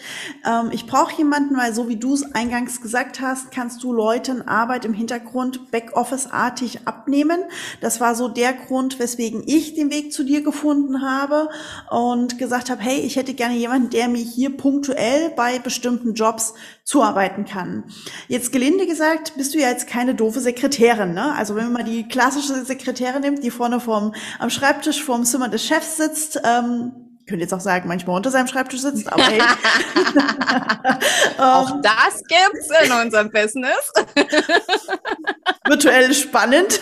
ähm, 0.44 0.70
ich 0.72 0.86
brauche 0.86 1.16
jemanden, 1.16 1.56
weil 1.56 1.72
so 1.72 1.88
wie 1.88 1.96
du 1.96 2.14
es 2.14 2.34
eingangs 2.34 2.80
gesagt 2.80 3.20
hast, 3.20 3.52
kannst 3.52 3.82
du 3.84 3.92
Leuten 3.92 4.42
Arbeit 4.42 4.84
im 4.84 4.92
Hintergrund 4.92 5.70
Backoffice-artig 5.70 6.86
abnehmen. 6.86 7.40
Das 7.80 8.00
war 8.00 8.16
so 8.16 8.28
der 8.28 8.52
Grund, 8.54 8.98
weswegen 8.98 9.44
ich 9.46 9.74
den 9.74 9.90
Weg 9.90 10.12
zu 10.12 10.24
dir 10.24 10.42
gefunden 10.42 11.02
habe 11.02 11.48
und 11.90 12.38
gesagt 12.38 12.70
habe, 12.70 12.82
hey, 12.82 12.98
ich 13.00 13.16
hätte 13.16 13.34
gerne 13.34 13.54
jemanden, 13.56 13.90
der 13.90 14.08
mir 14.08 14.22
hier 14.22 14.56
punktuell 14.56 15.30
bei 15.30 15.60
bestimmten 15.60 16.14
Jobs 16.14 16.54
zuarbeiten 16.82 17.44
kann. 17.44 17.84
Jetzt 18.28 18.50
gelinde 18.50 18.86
gesagt, 18.86 19.34
bist 19.36 19.54
du 19.54 19.58
ja 19.58 19.68
jetzt 19.68 19.86
keine 19.86 20.14
doofe 20.14 20.40
Sekretärin, 20.40 21.12
ne? 21.12 21.34
Also 21.34 21.54
wenn 21.54 21.64
man 21.64 21.72
mal 21.72 21.84
die 21.84 22.08
klassische 22.08 22.64
Sekretärin 22.64 23.20
nimmt, 23.20 23.44
die 23.44 23.50
vorne 23.50 23.78
vorm, 23.78 24.14
am 24.38 24.50
Schreibtisch 24.50 25.02
vorm 25.04 25.24
Zimmer 25.24 25.48
des 25.48 25.67
Chefs 25.68 25.96
sitzt, 25.98 26.40
ähm, 26.44 26.92
ich 27.20 27.26
könnte 27.26 27.42
jetzt 27.42 27.52
auch 27.52 27.60
sagen, 27.60 27.88
manchmal 27.88 28.16
unter 28.16 28.30
seinem 28.30 28.46
Schreibtisch 28.46 28.80
sitzt, 28.80 29.12
aber 29.12 29.22
hey. 29.22 29.40
auch 31.38 31.80
das 31.82 32.22
gibt's 32.26 32.70
in 32.84 32.90
unserem 32.90 33.30
Business. 33.30 33.92
Virtuell 35.66 36.14
spannend. 36.14 36.80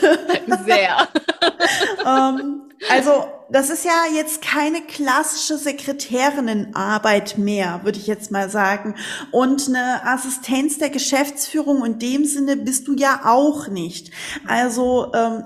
Sehr. 0.64 1.08
ähm, 2.06 2.62
also, 2.90 3.26
das 3.50 3.70
ist 3.70 3.84
ja 3.84 4.04
jetzt 4.14 4.42
keine 4.42 4.82
klassische 4.82 5.58
Sekretärinnenarbeit 5.58 7.38
mehr, 7.38 7.80
würde 7.82 7.98
ich 7.98 8.06
jetzt 8.06 8.30
mal 8.30 8.48
sagen. 8.48 8.94
Und 9.32 9.68
eine 9.68 10.06
Assistenz 10.06 10.78
der 10.78 10.90
Geschäftsführung 10.90 11.84
in 11.84 11.98
dem 11.98 12.24
Sinne 12.24 12.56
bist 12.56 12.86
du 12.86 12.94
ja 12.94 13.22
auch 13.24 13.68
nicht. 13.68 14.12
Also, 14.46 15.12
ähm, 15.14 15.44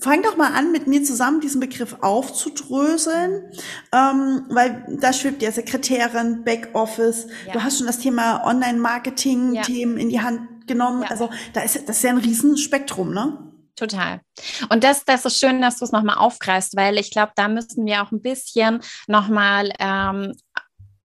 fang 0.00 0.22
doch 0.22 0.36
mal 0.36 0.52
an, 0.54 0.72
mit 0.72 0.86
mir 0.86 1.02
zusammen 1.04 1.40
diesen 1.40 1.60
Begriff 1.60 1.96
aufzudröseln, 2.00 3.52
ähm, 3.92 4.46
weil 4.48 4.84
da 5.00 5.12
schwebt 5.12 5.42
ja 5.42 5.52
Sekretärin, 5.52 6.44
Backoffice. 6.44 7.26
Ja. 7.46 7.52
Du 7.52 7.62
hast 7.62 7.78
schon 7.78 7.86
das 7.86 7.98
Thema 7.98 8.44
Online-Marketing-Themen 8.44 9.96
ja. 9.96 10.02
in 10.02 10.08
die 10.08 10.20
Hand 10.20 10.66
genommen. 10.66 11.02
Ja. 11.02 11.08
Also 11.08 11.30
da 11.52 11.60
ist 11.60 11.76
das 11.88 11.96
ist 11.96 12.02
ja 12.02 12.10
ein 12.10 12.18
Riesenspektrum, 12.18 13.12
ne? 13.12 13.50
Total. 13.76 14.20
Und 14.68 14.84
das, 14.84 15.04
das 15.04 15.24
ist 15.24 15.40
schön, 15.40 15.62
dass 15.62 15.78
du 15.78 15.86
es 15.86 15.92
nochmal 15.92 16.18
aufgreifst, 16.18 16.76
weil 16.76 16.98
ich 16.98 17.10
glaube, 17.10 17.32
da 17.34 17.48
müssen 17.48 17.86
wir 17.86 18.02
auch 18.02 18.12
ein 18.12 18.20
bisschen 18.20 18.80
nochmal 19.06 19.72
ähm, 19.78 20.34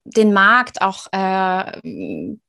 den 0.06 0.34
Markt 0.34 0.82
auch 0.82 1.08
äh, 1.12 1.80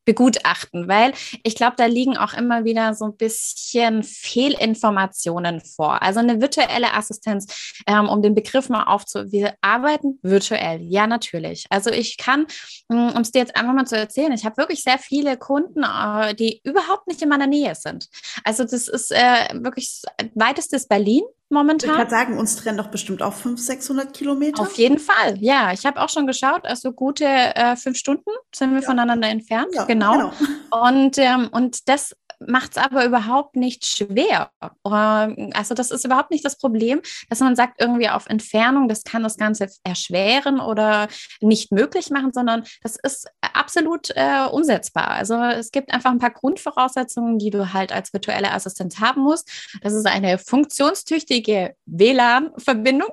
begutachten, 0.05 0.89
weil 0.89 1.13
ich 1.43 1.55
glaube, 1.55 1.75
da 1.77 1.87
liegen 1.87 2.17
auch 2.17 2.35
immer 2.35 2.65
wieder 2.65 2.95
so 2.95 3.05
ein 3.05 3.17
bisschen 3.17 4.03
Fehlinformationen 4.03 5.61
vor. 5.61 6.03
Also 6.03 6.21
eine 6.21 6.41
virtuelle 6.41 6.95
Assistenz, 6.95 7.75
ähm, 7.87 8.09
um 8.09 8.23
den 8.23 8.35
Begriff 8.35 8.69
mal 8.69 8.85
aufzu... 8.85 9.31
Wir 9.33 9.55
arbeiten 9.61 10.19
virtuell, 10.23 10.81
ja 10.83 11.07
natürlich. 11.07 11.67
Also 11.71 11.91
ich 11.91 12.17
kann, 12.17 12.47
hm, 12.91 13.13
um 13.15 13.23
es 13.23 13.31
dir 13.31 13.41
jetzt 13.41 13.57
einfach 13.57 13.73
mal 13.73 13.87
zu 13.87 13.97
erzählen, 13.97 14.33
ich 14.33 14.45
habe 14.45 14.57
wirklich 14.57 14.83
sehr 14.83 14.99
viele 14.99 15.37
Kunden, 15.37 15.83
äh, 15.83 16.35
die 16.35 16.61
überhaupt 16.65 17.07
nicht 17.07 17.23
in 17.23 17.29
meiner 17.29 17.47
Nähe 17.47 17.75
sind. 17.75 18.09
Also 18.45 18.65
das 18.65 18.89
ist 18.89 19.13
äh, 19.13 19.49
wirklich 19.55 20.03
weitestes 20.35 20.89
Berlin 20.89 21.23
momentan. 21.53 21.91
Ich 21.91 21.97
kann 21.97 22.11
sagen, 22.11 22.39
uns 22.39 22.57
trennen 22.57 22.79
doch 22.79 22.89
bestimmt 22.89 23.23
auch 23.23 23.35
500, 23.35 23.61
600 23.61 24.15
Kilometer. 24.15 24.63
Auf 24.63 24.75
jeden 24.75 24.99
Fall, 24.99 25.37
ja. 25.39 25.73
Ich 25.73 25.87
habe 25.87 26.01
auch 26.01 26.09
schon 26.09 26.27
geschaut, 26.27 26.65
also 26.65 26.93
gute 26.93 27.25
äh, 27.25 27.77
fünf 27.77 27.99
Stunden 27.99 28.31
sind 28.55 28.73
wir 28.73 28.81
ja. 28.81 28.87
voneinander 28.87 29.29
entfernt. 29.29 29.69
Ja, 29.75 29.85
genau. 29.93 30.31
genau. 30.31 30.87
Und, 30.89 31.19
ähm, 31.19 31.49
und 31.53 31.89
das 31.89 32.17
macht 32.47 32.73
es 32.73 32.83
aber 32.83 33.05
überhaupt 33.05 33.57
nicht 33.57 33.85
schwer. 33.85 34.51
Ähm, 34.87 35.51
also 35.55 35.75
das 35.75 35.91
ist 35.91 36.05
überhaupt 36.05 36.31
nicht 36.31 36.45
das 36.45 36.59
Problem, 36.59 37.01
dass 37.29 37.41
man 37.41 37.57
sagt, 37.57 37.81
irgendwie 37.81 38.09
auf 38.09 38.27
Entfernung, 38.27 38.89
das 38.89 39.05
kann 39.05 39.23
das 39.23 39.37
Ganze 39.37 39.69
erschweren 39.85 40.61
oder 40.61 41.09
nicht 41.41 41.73
möglich 41.73 42.11
machen, 42.11 42.33
sondern 42.33 42.65
das 42.83 42.97
ist 43.03 43.29
absolut 43.55 44.11
äh, 44.15 44.47
umsetzbar. 44.51 45.09
Also 45.09 45.35
es 45.35 45.71
gibt 45.71 45.93
einfach 45.93 46.11
ein 46.11 46.19
paar 46.19 46.31
Grundvoraussetzungen, 46.31 47.39
die 47.39 47.51
du 47.51 47.73
halt 47.73 47.93
als 47.93 48.13
virtuelle 48.13 48.53
Assistenz 48.53 48.99
haben 48.99 49.23
musst. 49.23 49.51
Das 49.83 49.93
ist 49.93 50.07
eine 50.07 50.39
funktionstüchtige 50.39 51.75
WLAN-Verbindung 51.87 53.11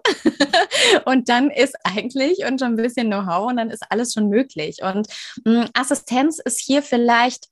und 1.05 1.29
dann 1.29 1.49
ist 1.49 1.75
eigentlich 1.83 2.45
und 2.45 2.59
schon 2.59 2.73
ein 2.73 2.75
bisschen 2.75 3.07
Know-how 3.07 3.49
und 3.49 3.57
dann 3.57 3.69
ist 3.69 3.83
alles 3.89 4.13
schon 4.13 4.29
möglich. 4.29 4.77
Und 4.81 5.07
mh, 5.45 5.63
hm, 5.63 5.69
Assistenz 5.73 6.39
ist 6.39 6.59
hier 6.59 6.81
vielleicht 6.81 7.47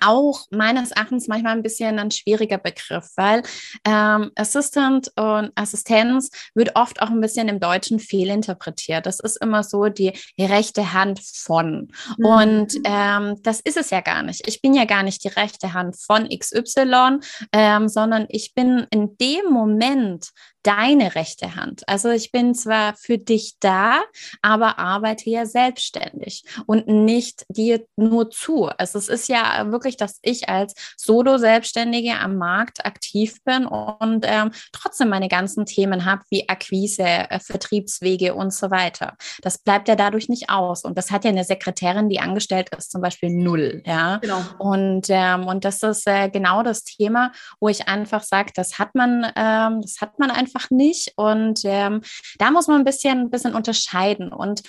auch 0.00 0.46
meines 0.50 0.90
Erachtens 0.90 1.28
manchmal 1.28 1.52
ein 1.52 1.62
bisschen 1.62 1.98
ein 1.98 2.10
schwieriger 2.10 2.58
Begriff, 2.58 3.10
weil 3.16 3.42
ähm, 3.84 4.30
Assistant 4.36 5.10
und 5.16 5.52
Assistenz 5.54 6.30
wird 6.54 6.76
oft 6.76 7.02
auch 7.02 7.10
ein 7.10 7.20
bisschen 7.20 7.48
im 7.48 7.60
Deutschen 7.60 7.98
fehlinterpretiert. 7.98 9.06
Das 9.06 9.20
ist 9.20 9.36
immer 9.42 9.62
so 9.62 9.88
die, 9.88 10.12
rechte 10.38 10.92
Hand 10.92 11.20
von. 11.20 11.88
Mhm. 12.18 12.24
Und 12.24 12.74
ähm, 12.84 13.36
das 13.42 13.60
ist 13.60 13.76
es 13.76 13.90
ja 13.90 14.00
gar 14.00 14.22
nicht. 14.22 14.46
Ich 14.46 14.60
bin 14.60 14.74
ja 14.74 14.84
gar 14.84 15.02
nicht 15.02 15.22
die 15.24 15.28
rechte 15.28 15.72
Hand 15.72 15.96
von 15.96 16.28
XY, 16.28 17.18
ähm, 17.52 17.88
sondern 17.88 18.26
ich 18.28 18.54
bin 18.54 18.86
in 18.90 19.16
dem 19.18 19.50
Moment 19.50 20.30
deine 20.62 21.14
rechte 21.14 21.56
Hand. 21.56 21.88
Also 21.88 22.10
ich 22.10 22.32
bin 22.32 22.54
zwar 22.54 22.94
für 22.94 23.18
dich 23.18 23.56
da, 23.60 24.02
aber 24.42 24.78
arbeite 24.78 25.30
ja 25.30 25.46
selbstständig 25.46 26.44
und 26.66 26.86
nicht 26.86 27.46
dir 27.48 27.86
nur 27.96 28.30
zu. 28.30 28.66
Also 28.66 28.98
es 28.98 29.08
ist 29.08 29.28
ja 29.28 29.70
wirklich, 29.70 29.79
dass 29.96 30.18
ich 30.22 30.48
als 30.48 30.74
Solo-Selbstständige 30.96 32.18
am 32.18 32.36
Markt 32.36 32.84
aktiv 32.84 33.42
bin 33.44 33.66
und 33.66 34.24
ähm, 34.28 34.50
trotzdem 34.72 35.08
meine 35.08 35.28
ganzen 35.28 35.66
Themen 35.66 36.04
habe, 36.04 36.22
wie 36.30 36.48
Akquise, 36.48 37.02
äh, 37.02 37.40
Vertriebswege 37.40 38.34
und 38.34 38.52
so 38.52 38.70
weiter. 38.70 39.16
Das 39.42 39.58
bleibt 39.58 39.88
ja 39.88 39.96
dadurch 39.96 40.28
nicht 40.28 40.50
aus. 40.50 40.84
Und 40.84 40.98
das 40.98 41.10
hat 41.10 41.24
ja 41.24 41.30
eine 41.30 41.44
Sekretärin, 41.44 42.08
die 42.08 42.20
angestellt 42.20 42.68
ist, 42.76 42.92
zum 42.92 43.00
Beispiel 43.00 43.30
null. 43.30 43.82
Ja? 43.86 44.18
Genau. 44.18 44.42
Und, 44.58 45.06
ähm, 45.08 45.46
und 45.46 45.64
das 45.64 45.82
ist 45.82 46.06
äh, 46.06 46.28
genau 46.28 46.62
das 46.62 46.84
Thema, 46.84 47.32
wo 47.58 47.68
ich 47.68 47.88
einfach 47.88 48.22
sage, 48.22 48.52
das 48.54 48.78
hat 48.78 48.94
man, 48.94 49.24
ähm, 49.36 49.80
das 49.80 50.00
hat 50.00 50.18
man 50.18 50.30
einfach 50.30 50.50
einfach 50.50 50.70
nicht. 50.70 51.12
Und 51.16 51.60
ähm, 51.64 52.02
da 52.38 52.50
muss 52.50 52.68
man 52.68 52.78
ein 52.78 52.84
bisschen, 52.84 53.18
ein 53.18 53.30
bisschen 53.30 53.54
unterscheiden. 53.54 54.32
Und 54.32 54.62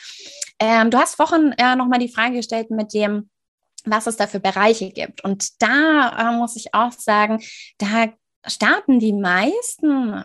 ähm, 0.60 0.92
du 0.92 0.98
hast 0.98 1.16
vorhin 1.16 1.54
äh, 1.58 1.76
nochmal 1.76 2.00
die 2.00 2.10
Frage 2.10 2.36
gestellt 2.36 2.72
mit 2.72 2.94
dem, 2.94 3.30
was 3.86 4.08
es 4.08 4.18
da 4.18 4.28
für 4.28 4.40
Bereiche 4.40 4.92
gibt. 4.92 5.24
Und 5.24 5.62
da 5.62 6.32
äh, 6.32 6.36
muss 6.36 6.56
ich 6.56 6.74
auch 6.74 6.92
sagen, 6.92 7.42
da 7.78 8.08
starten 8.46 9.00
die 9.00 9.14
meisten 9.14 10.24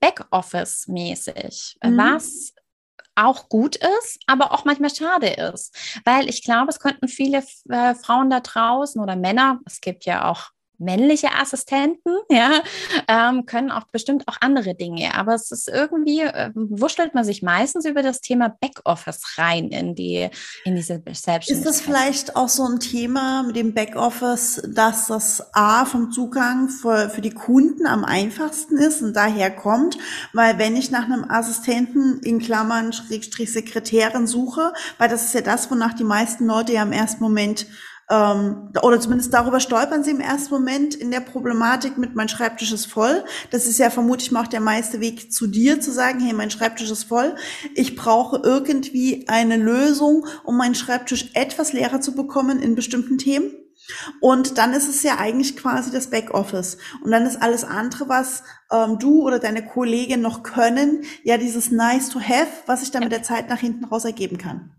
Backoffice-mäßig, 0.00 1.78
mhm. 1.82 1.96
was 1.96 2.54
auch 3.14 3.48
gut 3.48 3.76
ist, 3.76 4.18
aber 4.26 4.52
auch 4.52 4.64
manchmal 4.64 4.94
schade 4.94 5.28
ist. 5.28 5.74
Weil 6.04 6.28
ich 6.28 6.42
glaube, 6.42 6.70
es 6.70 6.80
könnten 6.80 7.08
viele 7.08 7.44
äh, 7.68 7.94
Frauen 7.94 8.30
da 8.30 8.40
draußen 8.40 9.00
oder 9.00 9.16
Männer, 9.16 9.60
es 9.66 9.80
gibt 9.80 10.04
ja 10.04 10.28
auch 10.30 10.50
männliche 10.78 11.28
Assistenten, 11.32 12.16
ja, 12.30 12.62
ähm, 13.08 13.46
können 13.46 13.70
auch 13.70 13.84
bestimmt 13.92 14.28
auch 14.28 14.36
andere 14.40 14.74
Dinge. 14.74 15.14
Aber 15.14 15.34
es 15.34 15.50
ist 15.50 15.68
irgendwie, 15.68 16.20
äh, 16.20 16.50
wurschtelt 16.54 17.14
man 17.14 17.24
sich 17.24 17.42
meistens 17.42 17.84
über 17.84 18.02
das 18.02 18.20
Thema 18.20 18.48
Backoffice 18.60 19.38
rein 19.38 19.68
in 19.68 19.94
die, 19.94 20.28
in 20.64 20.76
diese 20.76 21.02
Selbstständigkeit. 21.04 21.48
Ist 21.48 21.66
das 21.66 21.80
vielleicht 21.80 22.36
auch 22.36 22.48
so 22.48 22.64
ein 22.64 22.80
Thema 22.80 23.42
mit 23.44 23.56
dem 23.56 23.74
Backoffice, 23.74 24.62
dass 24.68 25.06
das 25.08 25.54
A 25.54 25.84
vom 25.84 26.10
Zugang 26.10 26.68
für, 26.68 27.10
für 27.10 27.20
die 27.20 27.30
Kunden 27.30 27.86
am 27.86 28.04
einfachsten 28.04 28.76
ist 28.76 29.02
und 29.02 29.14
daher 29.14 29.50
kommt? 29.50 29.98
Weil 30.32 30.58
wenn 30.58 30.76
ich 30.76 30.90
nach 30.90 31.04
einem 31.04 31.24
Assistenten 31.28 32.20
in 32.20 32.38
Klammern 32.38 32.92
Schrägstrich 32.92 33.52
Sekretärin 33.52 34.26
suche, 34.26 34.72
weil 34.98 35.08
das 35.08 35.24
ist 35.24 35.34
ja 35.34 35.40
das, 35.40 35.70
wonach 35.70 35.94
die 35.94 36.04
meisten 36.04 36.46
Leute 36.46 36.72
ja 36.72 36.82
im 36.82 36.92
ersten 36.92 37.22
Moment 37.22 37.66
ähm, 38.10 38.70
oder 38.82 39.00
zumindest 39.00 39.32
darüber 39.32 39.60
stolpern 39.60 40.04
sie 40.04 40.10
im 40.10 40.20
ersten 40.20 40.52
Moment 40.52 40.94
in 40.94 41.10
der 41.10 41.20
Problematik 41.20 41.96
mit 41.96 42.14
mein 42.14 42.28
Schreibtisch 42.28 42.72
ist 42.72 42.86
voll. 42.86 43.24
Das 43.50 43.66
ist 43.66 43.78
ja 43.78 43.90
vermutlich 43.90 44.30
mal 44.30 44.42
auch 44.42 44.48
der 44.48 44.60
meiste 44.60 45.00
Weg 45.00 45.32
zu 45.32 45.46
dir, 45.46 45.80
zu 45.80 45.90
sagen, 45.90 46.20
hey, 46.20 46.34
mein 46.34 46.50
Schreibtisch 46.50 46.90
ist 46.90 47.04
voll. 47.04 47.34
Ich 47.74 47.96
brauche 47.96 48.40
irgendwie 48.42 49.26
eine 49.28 49.56
Lösung, 49.56 50.26
um 50.44 50.56
meinen 50.56 50.74
Schreibtisch 50.74 51.30
etwas 51.34 51.72
leerer 51.72 52.00
zu 52.00 52.14
bekommen 52.14 52.60
in 52.60 52.74
bestimmten 52.74 53.18
Themen. 53.18 53.52
Und 54.20 54.56
dann 54.58 54.72
ist 54.72 54.88
es 54.88 55.02
ja 55.02 55.18
eigentlich 55.18 55.56
quasi 55.56 55.90
das 55.90 56.08
Backoffice. 56.08 56.78
Und 57.02 57.10
dann 57.10 57.26
ist 57.26 57.42
alles 57.42 57.64
andere, 57.64 58.08
was 58.08 58.42
ähm, 58.70 58.98
du 58.98 59.22
oder 59.22 59.38
deine 59.38 59.64
Kollegin 59.64 60.20
noch 60.20 60.42
können, 60.42 61.02
ja 61.22 61.36
dieses 61.36 61.70
Nice 61.70 62.08
to 62.08 62.20
Have, 62.20 62.48
was 62.66 62.80
sich 62.80 62.90
dann 62.90 63.02
mit 63.02 63.12
der 63.12 63.22
Zeit 63.22 63.48
nach 63.48 63.58
hinten 63.58 63.84
raus 63.84 64.04
ergeben 64.04 64.38
kann. 64.38 64.74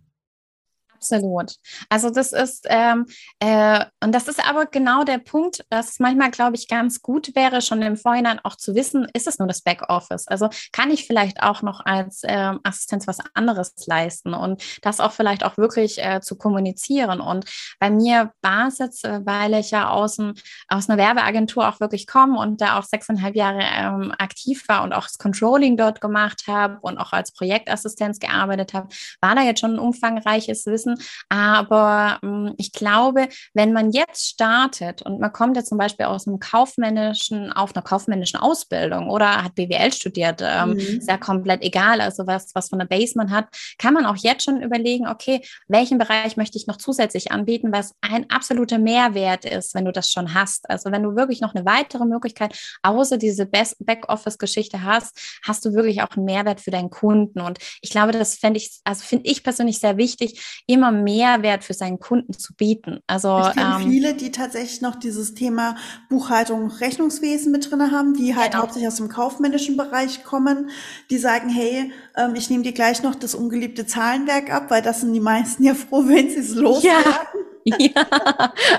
Absolut. 1.12 1.55
Also 1.89 2.09
das 2.09 2.31
ist, 2.31 2.65
ähm, 2.69 3.05
äh, 3.39 3.85
und 4.03 4.13
das 4.13 4.27
ist 4.27 4.45
aber 4.47 4.65
genau 4.65 5.03
der 5.03 5.19
Punkt, 5.19 5.63
dass 5.69 5.91
es 5.91 6.00
manchmal, 6.00 6.31
glaube 6.31 6.55
ich, 6.55 6.67
ganz 6.67 7.01
gut 7.01 7.35
wäre, 7.35 7.62
schon 7.62 7.81
im 7.81 7.97
Vorhinein 7.97 8.39
auch 8.43 8.55
zu 8.55 8.75
wissen, 8.75 9.07
ist 9.13 9.27
es 9.27 9.39
nur 9.39 9.47
das 9.47 9.62
Backoffice? 9.62 10.27
Also 10.27 10.50
kann 10.71 10.91
ich 10.91 11.05
vielleicht 11.07 11.41
auch 11.43 11.62
noch 11.62 11.85
als 11.85 12.21
ähm, 12.24 12.59
Assistenz 12.63 13.07
was 13.07 13.19
anderes 13.33 13.74
leisten 13.88 14.33
und 14.33 14.63
das 14.81 15.00
auch 15.00 15.12
vielleicht 15.12 15.43
auch 15.43 15.57
wirklich 15.57 16.03
äh, 16.03 16.21
zu 16.21 16.38
kommunizieren. 16.38 17.21
Und 17.21 17.45
bei 17.79 17.89
mir 17.89 18.31
war 18.41 18.67
es 18.67 18.79
jetzt, 18.79 19.05
äh, 19.05 19.25
weil 19.25 19.53
ich 19.53 19.71
ja 19.71 19.89
aus, 19.89 20.17
ein, 20.17 20.33
aus 20.67 20.89
einer 20.89 20.97
Werbeagentur 20.97 21.67
auch 21.67 21.79
wirklich 21.79 22.07
komme 22.07 22.39
und 22.39 22.62
da 22.62 22.79
auch 22.79 22.83
sechseinhalb 22.83 23.35
Jahre 23.35 23.62
ähm, 23.62 24.13
aktiv 24.17 24.63
war 24.67 24.83
und 24.83 24.93
auch 24.93 25.03
das 25.03 25.17
Controlling 25.17 25.77
dort 25.77 26.01
gemacht 26.01 26.43
habe 26.47 26.77
und 26.81 26.97
auch 26.97 27.13
als 27.13 27.31
Projektassistenz 27.31 28.19
gearbeitet 28.19 28.74
habe, 28.74 28.89
war 29.21 29.35
da 29.35 29.41
jetzt 29.41 29.59
schon 29.59 29.74
ein 29.74 29.79
umfangreiches 29.79 30.65
Wissen. 30.65 30.94
Aber 31.29 32.19
ähm, 32.23 32.53
ich 32.57 32.71
glaube, 32.71 33.27
wenn 33.53 33.73
man 33.73 33.91
jetzt 33.91 34.27
startet 34.27 35.01
und 35.01 35.19
man 35.19 35.31
kommt 35.31 35.57
jetzt 35.57 35.69
zum 35.69 35.77
Beispiel 35.77 36.05
aus 36.05 36.27
einem 36.27 36.39
kaufmännischen, 36.39 37.51
auf 37.51 37.75
einer 37.75 37.83
kaufmännischen 37.83 38.39
Ausbildung 38.39 39.09
oder 39.09 39.43
hat 39.43 39.55
BWL 39.55 39.91
studiert, 39.93 40.41
ähm, 40.43 40.71
mhm. 40.71 40.77
ist 40.77 41.09
ja 41.09 41.17
komplett 41.17 41.63
egal, 41.63 42.01
also 42.01 42.27
was, 42.27 42.53
was 42.53 42.69
von 42.69 42.79
der 42.79 42.85
Base 42.85 43.13
man 43.15 43.31
hat, 43.31 43.47
kann 43.77 43.93
man 43.93 44.05
auch 44.05 44.17
jetzt 44.17 44.43
schon 44.43 44.61
überlegen, 44.61 45.07
okay, 45.07 45.41
welchen 45.67 45.97
Bereich 45.97 46.37
möchte 46.37 46.57
ich 46.57 46.67
noch 46.67 46.77
zusätzlich 46.77 47.31
anbieten, 47.31 47.71
was 47.71 47.93
ein 48.01 48.29
absoluter 48.29 48.77
Mehrwert 48.77 49.45
ist, 49.45 49.73
wenn 49.75 49.85
du 49.85 49.91
das 49.91 50.11
schon 50.11 50.33
hast. 50.33 50.69
Also 50.69 50.91
wenn 50.91 51.03
du 51.03 51.15
wirklich 51.15 51.41
noch 51.41 51.55
eine 51.55 51.65
weitere 51.65 52.05
Möglichkeit 52.05 52.57
außer 52.83 53.17
diese 53.17 53.45
Backoffice-Geschichte 53.45 54.83
hast, 54.83 55.39
hast 55.43 55.65
du 55.65 55.73
wirklich 55.73 56.01
auch 56.01 56.11
einen 56.15 56.25
Mehrwert 56.25 56.61
für 56.61 56.71
deinen 56.71 56.89
Kunden. 56.89 57.41
Und 57.41 57.59
ich 57.81 57.89
glaube, 57.89 58.11
das 58.11 58.35
fände 58.35 58.57
ich, 58.57 58.79
also 58.83 59.03
finde 59.03 59.29
ich 59.29 59.43
persönlich 59.43 59.79
sehr 59.79 59.97
wichtig, 59.97 60.63
immer 60.67 60.84
Mehrwert 60.91 61.63
für 61.63 61.73
seinen 61.73 61.99
Kunden 61.99 62.33
zu 62.33 62.53
bieten. 62.53 62.99
Also 63.07 63.39
ich 63.39 63.53
kenne 63.55 63.77
ähm, 63.81 63.89
viele, 63.89 64.13
die 64.13 64.31
tatsächlich 64.31 64.81
noch 64.81 64.95
dieses 64.95 65.33
Thema 65.33 65.75
Buchhaltung, 66.09 66.71
Rechnungswesen 66.71 67.51
mit 67.51 67.69
drin 67.69 67.91
haben, 67.91 68.13
die 68.13 68.35
halt 68.35 68.51
genau. 68.51 68.63
hauptsächlich 68.63 68.87
aus 68.87 68.97
dem 68.97 69.09
kaufmännischen 69.09 69.77
Bereich 69.77 70.23
kommen, 70.23 70.69
die 71.09 71.17
sagen, 71.17 71.49
hey, 71.49 71.91
ähm, 72.15 72.35
ich 72.35 72.49
nehme 72.49 72.63
dir 72.63 72.73
gleich 72.73 73.03
noch 73.03 73.15
das 73.15 73.35
ungeliebte 73.35 73.85
Zahlenwerk 73.85 74.51
ab, 74.51 74.69
weil 74.69 74.81
das 74.81 75.01
sind 75.01 75.13
die 75.13 75.19
meisten 75.19 75.63
ja 75.63 75.73
froh, 75.75 76.03
wenn 76.05 76.29
sie 76.29 76.39
es 76.39 76.55
loswerden. 76.55 77.13
Ja. 77.13 77.25
ja, 77.79 78.05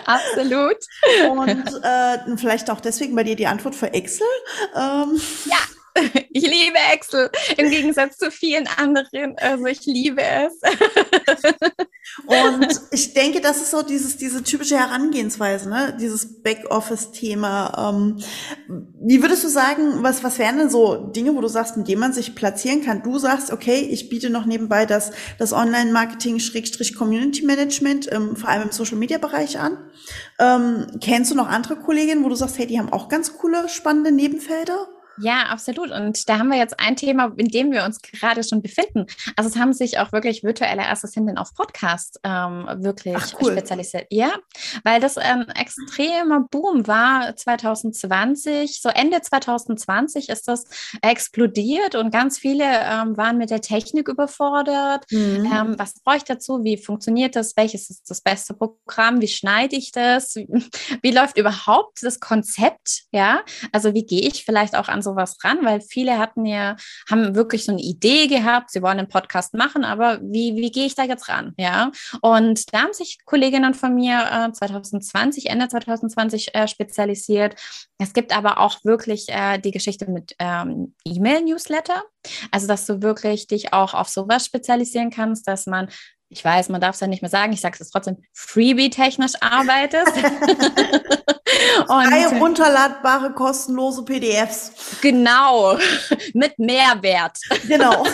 absolut. 0.04 0.76
Und 1.28 1.82
äh, 1.82 2.36
vielleicht 2.36 2.70
auch 2.70 2.80
deswegen 2.80 3.16
bei 3.16 3.24
dir 3.24 3.34
die 3.34 3.48
Antwort 3.48 3.74
für 3.74 3.92
Excel. 3.92 4.28
Ähm. 4.76 5.20
Ja, 5.46 5.56
ich 6.30 6.42
liebe 6.42 6.76
Excel 6.92 7.30
im 7.56 7.70
Gegensatz 7.70 8.18
zu 8.18 8.30
vielen 8.30 8.68
anderen. 8.76 9.36
Also 9.38 9.64
ich 9.66 9.84
liebe 9.86 10.22
es. 10.22 10.52
Und 12.26 12.68
ich 12.92 13.14
denke, 13.14 13.40
das 13.40 13.56
ist 13.58 13.72
so 13.72 13.82
dieses, 13.82 14.16
diese 14.16 14.42
typische 14.42 14.78
Herangehensweise, 14.78 15.68
ne? 15.68 15.94
dieses 16.00 16.42
Backoffice-Thema. 16.42 17.90
Ähm, 17.90 18.16
wie 19.00 19.22
würdest 19.22 19.44
du 19.44 19.48
sagen, 19.48 20.02
was, 20.02 20.24
was 20.24 20.38
wären 20.38 20.56
denn 20.58 20.70
so 20.70 20.96
Dinge, 20.96 21.34
wo 21.34 21.40
du 21.40 21.48
sagst, 21.48 21.76
mit 21.76 21.88
denen 21.88 22.00
man 22.00 22.12
sich 22.12 22.34
platzieren 22.34 22.82
kann? 22.82 23.02
Du 23.02 23.18
sagst, 23.18 23.52
okay, 23.52 23.80
ich 23.80 24.08
biete 24.08 24.30
noch 24.30 24.46
nebenbei 24.46 24.86
das, 24.86 25.10
das 25.38 25.52
Online-Marketing-Community-Management, 25.52 28.10
ähm, 28.12 28.36
vor 28.36 28.48
allem 28.48 28.62
im 28.62 28.72
Social-Media-Bereich 28.72 29.58
an. 29.58 29.76
Ähm, 30.38 30.86
kennst 31.00 31.30
du 31.30 31.34
noch 31.34 31.48
andere 31.48 31.76
Kolleginnen, 31.76 32.24
wo 32.24 32.28
du 32.28 32.34
sagst, 32.34 32.58
hey, 32.58 32.66
die 32.66 32.78
haben 32.78 32.92
auch 32.92 33.08
ganz 33.08 33.36
coole, 33.36 33.68
spannende 33.68 34.12
Nebenfelder? 34.12 34.88
Ja, 35.18 35.44
absolut. 35.44 35.90
Und 35.90 36.28
da 36.28 36.38
haben 36.38 36.48
wir 36.48 36.58
jetzt 36.58 36.78
ein 36.78 36.96
Thema, 36.96 37.32
in 37.36 37.48
dem 37.48 37.72
wir 37.72 37.84
uns 37.84 38.00
gerade 38.00 38.42
schon 38.44 38.62
befinden. 38.62 39.06
Also 39.36 39.48
es 39.48 39.56
haben 39.56 39.72
sich 39.72 39.98
auch 39.98 40.12
wirklich 40.12 40.44
virtuelle 40.44 40.88
Assistentinnen 40.88 41.38
auf 41.38 41.54
Podcast 41.54 42.20
ähm, 42.22 42.66
wirklich 42.78 43.16
Ach, 43.16 43.32
cool. 43.40 43.52
spezialisiert. 43.52 44.06
Ja, 44.10 44.32
weil 44.84 45.00
das 45.00 45.16
ein 45.18 45.48
extremer 45.48 46.40
Boom 46.50 46.86
war 46.86 47.34
2020. 47.34 48.80
So 48.80 48.88
Ende 48.88 49.20
2020 49.20 50.28
ist 50.28 50.48
das 50.48 50.64
explodiert 51.02 51.94
und 51.94 52.10
ganz 52.10 52.38
viele 52.38 52.64
ähm, 52.64 53.16
waren 53.16 53.38
mit 53.38 53.50
der 53.50 53.60
Technik 53.60 54.08
überfordert. 54.08 55.04
Mhm. 55.10 55.50
Ähm, 55.52 55.74
was 55.78 55.94
brauche 56.02 56.18
ich 56.18 56.24
dazu? 56.24 56.62
Wie 56.62 56.76
funktioniert 56.76 57.36
das? 57.36 57.56
Welches 57.56 57.90
ist 57.90 58.10
das 58.10 58.20
beste 58.20 58.54
Programm? 58.54 59.20
Wie 59.20 59.28
schneide 59.28 59.76
ich 59.76 59.92
das? 59.92 60.36
Wie, 60.36 60.46
wie 61.02 61.10
läuft 61.10 61.38
überhaupt 61.38 62.02
das 62.02 62.20
Konzept? 62.20 63.04
Ja, 63.12 63.42
also 63.72 63.94
wie 63.94 64.04
gehe 64.04 64.22
ich 64.22 64.44
vielleicht 64.44 64.76
auch 64.76 64.88
an 64.88 65.02
sowas 65.10 65.36
ran? 65.42 65.58
Weil 65.62 65.80
viele 65.80 66.18
hatten 66.18 66.44
ja, 66.44 66.76
haben 67.10 67.34
wirklich 67.34 67.64
so 67.64 67.72
eine 67.72 67.82
Idee 67.82 68.26
gehabt, 68.26 68.70
sie 68.70 68.82
wollen 68.82 68.98
einen 68.98 69.08
Podcast 69.08 69.54
machen, 69.54 69.84
aber 69.84 70.20
wie, 70.22 70.56
wie 70.56 70.70
gehe 70.70 70.86
ich 70.86 70.94
da 70.94 71.04
jetzt 71.04 71.28
ran? 71.28 71.52
Ja. 71.56 71.90
Und 72.20 72.72
da 72.72 72.82
haben 72.82 72.92
sich 72.92 73.18
Kolleginnen 73.24 73.74
von 73.74 73.94
mir 73.94 74.48
äh, 74.48 74.52
2020, 74.52 75.50
Ende 75.50 75.68
2020 75.68 76.54
äh, 76.54 76.68
spezialisiert. 76.68 77.56
Es 77.98 78.12
gibt 78.12 78.36
aber 78.36 78.58
auch 78.60 78.84
wirklich 78.84 79.28
äh, 79.28 79.58
die 79.58 79.70
Geschichte 79.70 80.10
mit 80.10 80.34
ähm, 80.38 80.94
E-Mail-Newsletter. 81.04 82.02
Also, 82.50 82.66
dass 82.66 82.86
du 82.86 83.02
wirklich 83.02 83.46
dich 83.46 83.72
auch 83.72 83.94
auf 83.94 84.08
sowas 84.08 84.44
spezialisieren 84.44 85.10
kannst, 85.10 85.46
dass 85.46 85.66
man 85.66 85.88
ich 86.28 86.44
weiß, 86.44 86.68
man 86.70 86.80
darf 86.80 86.96
es 86.96 87.00
ja 87.00 87.06
nicht 87.06 87.22
mehr 87.22 87.30
sagen, 87.30 87.52
ich 87.52 87.60
sage 87.60 87.76
es 87.78 87.90
trotzdem, 87.90 88.16
Freebie-technisch 88.32 89.34
arbeitest. 89.40 90.12
Frei 91.86 92.26
runterladbare, 92.38 93.32
kostenlose 93.32 94.04
PDFs. 94.04 95.00
Genau, 95.00 95.78
mit 96.34 96.58
Mehrwert. 96.58 97.38
Genau. 97.68 98.04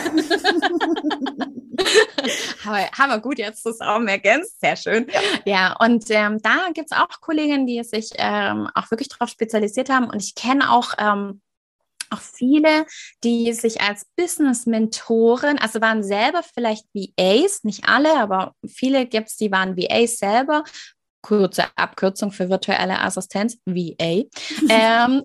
haben 2.65 3.11
wir 3.11 3.19
gut 3.21 3.39
jetzt 3.39 3.63
zusammen 3.63 4.09
ergänzt, 4.09 4.61
sehr 4.61 4.77
schön. 4.77 5.07
Ja, 5.11 5.21
ja 5.45 5.77
und 5.81 6.05
ähm, 6.11 6.39
da 6.43 6.69
gibt 6.75 6.93
es 6.93 6.99
auch 6.99 7.21
Kolleginnen, 7.21 7.67
die 7.67 7.83
sich 7.83 8.11
ähm, 8.17 8.69
auch 8.75 8.91
wirklich 8.91 9.09
darauf 9.09 9.31
spezialisiert 9.31 9.89
haben. 9.89 10.11
Und 10.11 10.23
ich 10.23 10.35
kenne 10.35 10.71
auch 10.71 10.93
ähm, 10.99 11.41
auch 12.13 12.21
viele, 12.21 12.87
die 13.25 13.53
sich 13.53 13.81
als 13.81 14.07
Business-Mentoren, 14.17 15.59
also 15.59 15.81
waren 15.81 16.03
selber 16.03 16.43
vielleicht 16.43 16.87
VAs, 16.95 17.65
nicht 17.65 17.89
alle, 17.89 18.19
aber 18.19 18.55
viele 18.67 19.07
gibt 19.07 19.29
es, 19.29 19.37
die 19.37 19.51
waren 19.51 19.77
VAs 19.77 20.19
selber, 20.19 20.65
kurze 21.23 21.65
Abkürzung 21.77 22.33
für 22.33 22.51
virtuelle 22.51 23.01
Assistenz, 23.01 23.57
VA. 23.65 23.95
ähm, 24.69 25.23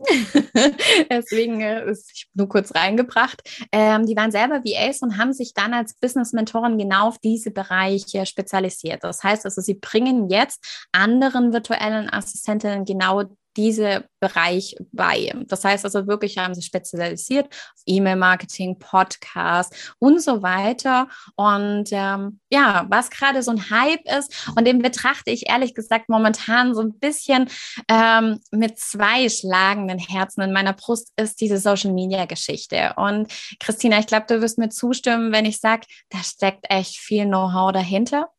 deswegen 1.09 1.59
äh, 1.59 1.89
ist 1.89 2.11
ich 2.13 2.27
nur 2.33 2.47
kurz 2.47 2.73
reingebracht. 2.73 3.41
Ähm, 3.71 4.05
die 4.05 4.15
waren 4.15 4.31
selber 4.31 4.61
VAs 4.63 5.01
und 5.01 5.17
haben 5.17 5.33
sich 5.33 5.53
dann 5.53 5.73
als 5.73 5.95
Business-Mentoren 5.95 6.77
genau 6.77 7.07
auf 7.07 7.17
diese 7.17 7.51
Bereiche 7.51 8.25
spezialisiert. 8.25 9.03
Das 9.03 9.23
heißt 9.23 9.45
also, 9.45 9.59
sie 9.61 9.73
bringen 9.73 10.29
jetzt 10.29 10.63
anderen 10.91 11.51
virtuellen 11.51 12.09
Assistentinnen 12.09 12.85
genau 12.85 13.23
diese 13.57 14.05
Bereich 14.19 14.75
bei. 14.91 15.33
Das 15.47 15.63
heißt 15.63 15.83
also 15.83 16.07
wirklich, 16.07 16.37
haben 16.37 16.55
sie 16.55 16.61
spezialisiert 16.61 17.47
auf 17.47 17.81
E-Mail-Marketing, 17.85 18.79
Podcast 18.79 19.95
und 19.99 20.21
so 20.21 20.41
weiter. 20.41 21.07
Und 21.35 21.89
ähm, 21.91 22.39
ja, 22.49 22.85
was 22.89 23.09
gerade 23.09 23.43
so 23.43 23.51
ein 23.51 23.69
Hype 23.69 24.05
ist 24.17 24.49
und 24.55 24.65
den 24.65 24.81
betrachte 24.81 25.31
ich 25.31 25.49
ehrlich 25.49 25.73
gesagt 25.75 26.09
momentan 26.09 26.73
so 26.73 26.81
ein 26.81 26.97
bisschen 26.99 27.49
ähm, 27.89 28.39
mit 28.51 28.79
zwei 28.79 29.27
schlagenden 29.29 29.99
Herzen 29.99 30.41
in 30.41 30.53
meiner 30.53 30.73
Brust, 30.73 31.11
ist 31.17 31.41
diese 31.41 31.57
Social-Media-Geschichte. 31.57 32.93
Und 32.95 33.31
Christina, 33.59 33.99
ich 33.99 34.07
glaube, 34.07 34.25
du 34.27 34.41
wirst 34.41 34.57
mir 34.57 34.69
zustimmen, 34.69 35.31
wenn 35.31 35.45
ich 35.45 35.59
sage, 35.59 35.87
da 36.09 36.19
steckt 36.19 36.65
echt 36.69 36.97
viel 36.97 37.25
Know-how 37.25 37.71
dahinter. 37.71 38.29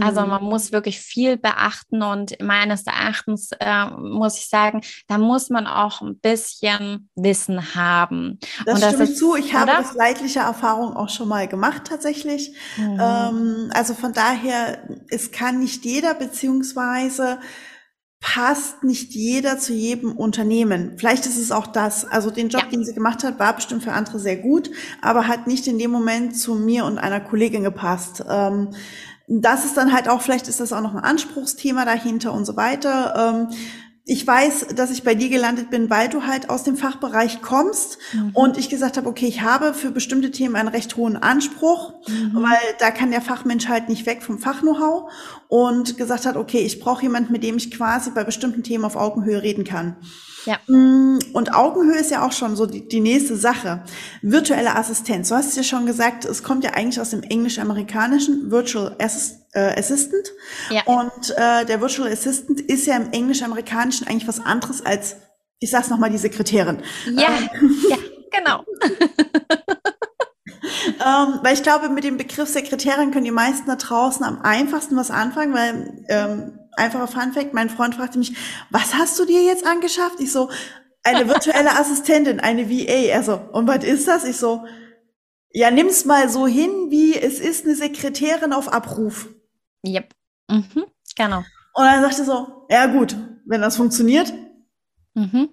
Also 0.00 0.20
mhm. 0.22 0.28
man 0.28 0.44
muss 0.44 0.72
wirklich 0.72 1.00
viel 1.00 1.36
beachten 1.36 2.02
und 2.02 2.40
meines 2.40 2.86
Erachtens 2.86 3.50
äh, 3.58 3.86
muss 3.86 4.38
ich 4.38 4.48
sagen, 4.48 4.82
da 5.08 5.18
muss 5.18 5.48
man 5.50 5.66
auch 5.66 6.02
ein 6.02 6.18
bisschen 6.18 7.08
Wissen 7.14 7.74
haben. 7.74 8.38
Das 8.64 8.74
und 8.74 8.88
stimme 8.88 8.98
das 8.98 9.10
ich 9.10 9.16
zu. 9.16 9.34
Ich 9.36 9.50
oder? 9.50 9.60
habe 9.60 9.72
das 9.82 9.94
leidliche 9.94 10.40
Erfahrung 10.40 10.94
auch 10.94 11.08
schon 11.08 11.28
mal 11.28 11.48
gemacht 11.48 11.84
tatsächlich. 11.84 12.54
Mhm. 12.76 12.98
Ähm, 13.00 13.70
also 13.72 13.94
von 13.94 14.12
daher, 14.12 14.88
es 15.08 15.32
kann 15.32 15.60
nicht 15.60 15.84
jeder 15.84 16.14
beziehungsweise 16.14 17.38
passt 18.20 18.82
nicht 18.82 19.12
jeder 19.12 19.58
zu 19.58 19.72
jedem 19.72 20.12
Unternehmen. 20.12 20.96
Vielleicht 20.98 21.26
ist 21.26 21.38
es 21.38 21.52
auch 21.52 21.66
das. 21.66 22.04
Also 22.04 22.30
den 22.30 22.48
Job, 22.48 22.62
ja. 22.64 22.68
den 22.70 22.84
sie 22.84 22.94
gemacht 22.94 23.22
hat, 23.22 23.38
war 23.38 23.54
bestimmt 23.54 23.84
für 23.84 23.92
andere 23.92 24.18
sehr 24.18 24.36
gut, 24.36 24.70
aber 25.02 25.28
hat 25.28 25.46
nicht 25.46 25.66
in 25.66 25.78
dem 25.78 25.90
Moment 25.90 26.36
zu 26.36 26.54
mir 26.54 26.86
und 26.86 26.98
einer 26.98 27.20
Kollegin 27.20 27.62
gepasst. 27.62 28.24
Ähm, 28.28 28.70
das 29.28 29.64
ist 29.64 29.76
dann 29.76 29.92
halt 29.92 30.08
auch, 30.08 30.22
vielleicht 30.22 30.48
ist 30.48 30.60
das 30.60 30.72
auch 30.72 30.80
noch 30.80 30.94
ein 30.94 31.02
Anspruchsthema 31.02 31.84
dahinter 31.84 32.32
und 32.32 32.44
so 32.44 32.56
weiter. 32.56 33.48
Ähm, 33.50 33.56
ich 34.08 34.24
weiß, 34.24 34.68
dass 34.76 34.92
ich 34.92 35.02
bei 35.02 35.16
dir 35.16 35.28
gelandet 35.28 35.68
bin, 35.68 35.90
weil 35.90 36.08
du 36.08 36.24
halt 36.28 36.48
aus 36.48 36.62
dem 36.62 36.76
Fachbereich 36.76 37.42
kommst 37.42 37.98
mhm. 38.12 38.30
und 38.34 38.56
ich 38.56 38.68
gesagt 38.68 38.96
habe, 38.96 39.08
okay, 39.08 39.26
ich 39.26 39.40
habe 39.42 39.74
für 39.74 39.90
bestimmte 39.90 40.30
Themen 40.30 40.54
einen 40.54 40.68
recht 40.68 40.96
hohen 40.96 41.16
Anspruch, 41.16 41.92
mhm. 42.06 42.34
weil 42.34 42.58
da 42.78 42.92
kann 42.92 43.10
der 43.10 43.20
Fachmensch 43.20 43.66
halt 43.66 43.88
nicht 43.88 44.06
weg 44.06 44.22
vom 44.22 44.38
Fach-Know-how 44.38 45.10
und 45.48 45.96
gesagt 45.96 46.24
hat, 46.24 46.36
okay, 46.36 46.60
ich 46.60 46.78
brauche 46.78 47.02
jemanden, 47.02 47.32
mit 47.32 47.42
dem 47.42 47.56
ich 47.56 47.72
quasi 47.72 48.12
bei 48.12 48.22
bestimmten 48.22 48.62
Themen 48.62 48.84
auf 48.84 48.94
Augenhöhe 48.94 49.42
reden 49.42 49.64
kann. 49.64 49.96
Ja. 50.46 50.58
Mm, 50.68 51.18
und 51.32 51.54
Augenhöhe 51.54 51.98
ist 51.98 52.10
ja 52.10 52.24
auch 52.24 52.32
schon 52.32 52.56
so 52.56 52.66
die, 52.66 52.86
die 52.86 53.00
nächste 53.00 53.36
Sache. 53.36 53.82
Virtuelle 54.22 54.76
Assistenz. 54.76 55.28
Du 55.28 55.34
hast 55.34 55.56
ja 55.56 55.62
schon 55.62 55.86
gesagt, 55.86 56.24
es 56.24 56.42
kommt 56.42 56.64
ja 56.64 56.70
eigentlich 56.70 57.00
aus 57.00 57.10
dem 57.10 57.22
englisch-amerikanischen 57.22 58.50
Virtual 58.50 58.96
Assist 58.98 59.40
äh, 59.52 59.78
Assistant. 59.78 60.32
Ja. 60.70 60.82
Und 60.84 61.34
äh, 61.36 61.64
der 61.64 61.80
Virtual 61.80 62.10
Assistant 62.10 62.60
ist 62.60 62.86
ja 62.86 62.96
im 62.96 63.10
Englisch-Amerikanischen 63.10 64.06
eigentlich 64.06 64.28
was 64.28 64.40
anderes 64.40 64.84
als, 64.84 65.16
ich 65.58 65.70
sag's 65.70 65.90
nochmal, 65.90 66.10
die 66.10 66.18
Sekretärin. 66.18 66.78
Ja, 67.06 67.28
ähm, 67.60 67.76
ja, 67.90 67.96
genau. 68.30 68.64
ähm, 70.62 71.40
weil 71.42 71.54
ich 71.54 71.62
glaube, 71.62 71.88
mit 71.88 72.04
dem 72.04 72.18
Begriff 72.18 72.48
Sekretärin 72.48 73.10
können 73.10 73.24
die 73.24 73.30
meisten 73.30 73.66
da 73.66 73.76
draußen 73.76 74.24
am 74.24 74.42
einfachsten 74.42 74.96
was 74.96 75.10
anfangen, 75.10 75.54
weil 75.54 76.04
ähm, 76.08 76.58
einfacher 76.76 77.08
Fun 77.08 77.32
Fact, 77.32 77.54
mein 77.54 77.70
Freund 77.70 77.94
fragte 77.94 78.18
mich, 78.18 78.36
was 78.70 78.94
hast 78.94 79.18
du 79.18 79.24
dir 79.24 79.42
jetzt 79.42 79.66
angeschafft? 79.66 80.20
Ich 80.20 80.32
so, 80.32 80.50
eine 81.02 81.28
virtuelle 81.28 81.70
Assistentin, 81.78 82.40
eine 82.40 82.68
VA. 82.68 83.14
Also, 83.14 83.36
und 83.52 83.66
was 83.66 83.84
ist 83.84 84.08
das? 84.08 84.24
Ich 84.24 84.36
so, 84.36 84.66
ja, 85.50 85.70
nimm's 85.70 86.04
mal 86.04 86.28
so 86.28 86.46
hin, 86.46 86.90
wie 86.90 87.14
es 87.14 87.40
ist 87.40 87.64
eine 87.64 87.74
Sekretärin 87.74 88.52
auf 88.52 88.72
Abruf. 88.72 89.28
Yep. 89.86 90.12
Mhm, 90.50 90.84
genau. 91.16 91.38
Und 91.74 91.84
dann 91.84 92.02
sagte 92.02 92.24
so, 92.24 92.66
ja 92.68 92.86
gut, 92.86 93.16
wenn 93.46 93.60
das 93.60 93.76
funktioniert. 93.76 94.32
Mhm. 95.14 95.50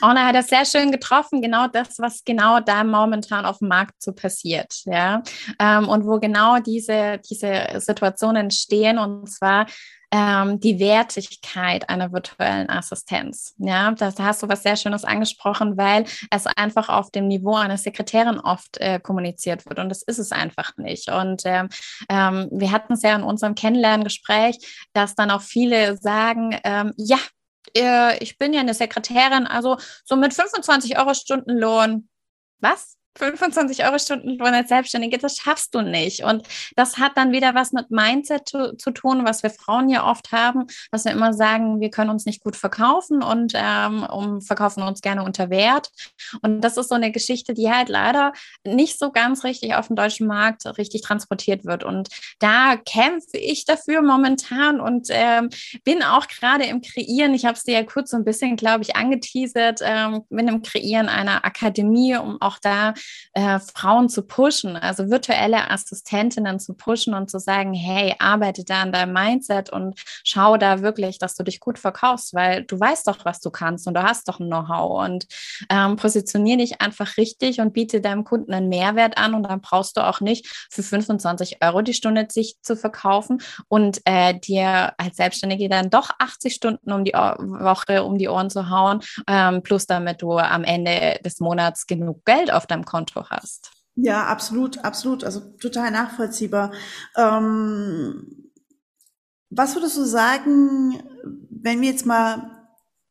Und 0.00 0.16
er 0.16 0.26
hat 0.26 0.34
das 0.34 0.48
sehr 0.48 0.64
schön 0.64 0.90
getroffen, 0.90 1.40
genau 1.40 1.68
das, 1.68 1.98
was 1.98 2.24
genau 2.24 2.60
da 2.60 2.84
momentan 2.84 3.46
auf 3.46 3.58
dem 3.58 3.68
Markt 3.68 4.02
so 4.02 4.12
passiert, 4.12 4.82
ja. 4.84 5.22
Ähm, 5.58 5.88
und 5.88 6.04
wo 6.04 6.18
genau 6.18 6.58
diese, 6.58 7.20
diese 7.30 7.80
Situationen 7.80 8.50
stehen, 8.50 8.98
und 8.98 9.30
zwar 9.30 9.66
ähm, 10.12 10.60
die 10.60 10.78
Wertigkeit 10.78 11.88
einer 11.88 12.12
virtuellen 12.12 12.68
Assistenz. 12.68 13.54
Ja, 13.56 13.90
da 13.92 14.12
hast 14.18 14.42
du 14.42 14.48
was 14.48 14.62
sehr 14.62 14.76
Schönes 14.76 15.04
angesprochen, 15.04 15.78
weil 15.78 16.04
es 16.30 16.46
einfach 16.46 16.90
auf 16.90 17.10
dem 17.10 17.28
Niveau 17.28 17.54
einer 17.56 17.78
Sekretärin 17.78 18.38
oft 18.38 18.76
äh, 18.78 19.00
kommuniziert 19.00 19.66
wird 19.66 19.78
und 19.78 19.88
das 19.88 20.02
ist 20.02 20.18
es 20.18 20.30
einfach 20.30 20.76
nicht. 20.76 21.10
Und 21.10 21.42
ähm, 21.46 21.70
ähm, 22.10 22.48
wir 22.52 22.70
hatten 22.70 22.92
es 22.92 23.02
ja 23.02 23.16
in 23.16 23.22
unserem 23.22 23.54
Kennenlerngespräch, 23.54 24.58
dass 24.92 25.14
dann 25.14 25.30
auch 25.30 25.42
viele 25.42 25.96
sagen, 25.96 26.58
ähm, 26.62 26.92
ja, 26.98 27.18
äh, 27.74 28.22
ich 28.22 28.36
bin 28.36 28.52
ja 28.52 28.60
eine 28.60 28.74
Sekretärin, 28.74 29.46
also 29.46 29.78
so 30.04 30.16
mit 30.16 30.34
25 30.34 30.98
Euro 30.98 31.14
Stundenlohn. 31.14 32.08
Was? 32.60 32.98
25 33.16 33.84
Euro 33.84 33.98
Stundenlohn 33.98 34.54
als 34.54 34.68
Selbstständige, 34.68 35.18
das 35.18 35.36
schaffst 35.36 35.74
du 35.74 35.82
nicht. 35.82 36.24
Und 36.24 36.46
das 36.76 36.98
hat 36.98 37.16
dann 37.16 37.32
wieder 37.32 37.54
was 37.54 37.72
mit 37.72 37.90
Mindset 37.90 38.48
zu, 38.48 38.76
zu, 38.76 38.90
tun, 38.90 39.24
was 39.24 39.42
wir 39.42 39.50
Frauen 39.50 39.88
ja 39.88 40.08
oft 40.08 40.32
haben, 40.32 40.66
dass 40.90 41.04
wir 41.04 41.12
immer 41.12 41.34
sagen, 41.34 41.80
wir 41.80 41.90
können 41.90 42.10
uns 42.10 42.24
nicht 42.24 42.42
gut 42.42 42.56
verkaufen 42.56 43.22
und 43.22 43.52
ähm, 43.54 44.04
um, 44.04 44.40
verkaufen 44.40 44.82
uns 44.82 45.02
gerne 45.02 45.24
unter 45.24 45.50
Wert. 45.50 45.90
Und 46.40 46.60
das 46.62 46.76
ist 46.76 46.88
so 46.88 46.94
eine 46.94 47.12
Geschichte, 47.12 47.54
die 47.54 47.70
halt 47.70 47.88
leider 47.88 48.32
nicht 48.64 48.98
so 48.98 49.10
ganz 49.10 49.44
richtig 49.44 49.74
auf 49.74 49.88
dem 49.88 49.96
deutschen 49.96 50.26
Markt 50.26 50.66
richtig 50.78 51.02
transportiert 51.02 51.64
wird. 51.64 51.84
Und 51.84 52.08
da 52.38 52.76
kämpfe 52.76 53.36
ich 53.36 53.64
dafür 53.64 54.02
momentan 54.02 54.80
und 54.80 55.08
ähm, 55.10 55.50
bin 55.84 56.02
auch 56.02 56.26
gerade 56.28 56.64
im 56.64 56.80
Kreieren, 56.80 57.34
ich 57.34 57.44
habe 57.44 57.56
es 57.56 57.64
dir 57.64 57.74
ja 57.74 57.84
kurz 57.84 58.10
so 58.10 58.16
ein 58.16 58.24
bisschen, 58.24 58.56
glaube 58.56 58.82
ich, 58.82 58.96
angeteasert, 58.96 59.80
ähm, 59.82 60.22
bin 60.30 60.48
im 60.48 60.62
Kreieren 60.62 61.08
einer 61.08 61.44
Akademie, 61.44 62.16
um 62.16 62.40
auch 62.40 62.58
da 62.60 62.94
äh, 63.34 63.58
Frauen 63.74 64.08
zu 64.08 64.22
pushen, 64.22 64.76
also 64.76 65.10
virtuelle 65.10 65.70
Assistentinnen 65.70 66.58
zu 66.58 66.74
pushen 66.74 67.14
und 67.14 67.30
zu 67.30 67.38
sagen, 67.38 67.72
hey, 67.72 68.14
arbeite 68.18 68.64
da 68.64 68.82
an 68.82 68.92
deinem 68.92 69.12
Mindset 69.12 69.70
und 69.70 70.00
schau 70.24 70.56
da 70.56 70.82
wirklich, 70.82 71.18
dass 71.18 71.34
du 71.34 71.42
dich 71.42 71.60
gut 71.60 71.78
verkaufst, 71.78 72.34
weil 72.34 72.64
du 72.64 72.78
weißt 72.78 73.06
doch, 73.06 73.24
was 73.24 73.40
du 73.40 73.50
kannst 73.50 73.86
und 73.86 73.94
du 73.94 74.02
hast 74.02 74.28
doch 74.28 74.40
ein 74.40 74.48
Know-how 74.48 75.04
und 75.04 75.26
ähm, 75.70 75.96
positionier 75.96 76.58
dich 76.58 76.80
einfach 76.80 77.16
richtig 77.16 77.60
und 77.60 77.72
biete 77.72 78.00
deinem 78.00 78.24
Kunden 78.24 78.52
einen 78.52 78.68
Mehrwert 78.68 79.16
an 79.16 79.34
und 79.34 79.44
dann 79.44 79.60
brauchst 79.60 79.96
du 79.96 80.06
auch 80.06 80.20
nicht 80.20 80.46
für 80.70 80.82
25 80.82 81.62
Euro 81.62 81.82
die 81.82 81.94
Stunde 81.94 82.26
sich 82.30 82.56
zu 82.62 82.76
verkaufen 82.76 83.40
und 83.68 84.00
äh, 84.04 84.38
dir 84.38 84.92
als 84.98 85.16
Selbstständige 85.16 85.68
dann 85.68 85.90
doch 85.90 86.10
80 86.18 86.54
Stunden 86.54 86.92
um 86.92 87.04
die 87.04 87.12
Woche 87.12 88.04
um 88.04 88.18
die 88.18 88.28
Ohren 88.28 88.50
zu 88.50 88.68
hauen, 88.68 89.00
ähm, 89.28 89.62
plus 89.62 89.86
damit 89.86 90.22
du 90.22 90.38
am 90.38 90.64
Ende 90.64 91.18
des 91.24 91.40
Monats 91.40 91.86
genug 91.86 92.24
Geld 92.24 92.52
auf 92.52 92.66
deinem 92.66 92.84
Konto 92.92 93.30
hast. 93.30 93.70
Ja, 93.94 94.26
absolut, 94.26 94.84
absolut. 94.84 95.24
Also 95.24 95.40
total 95.60 95.90
nachvollziehbar. 95.90 96.72
Ähm, 97.16 98.52
was 99.48 99.74
würdest 99.74 99.96
du 99.96 100.04
sagen, 100.04 101.02
wenn 101.50 101.80
wir 101.80 101.90
jetzt 101.90 102.04
mal 102.04 102.50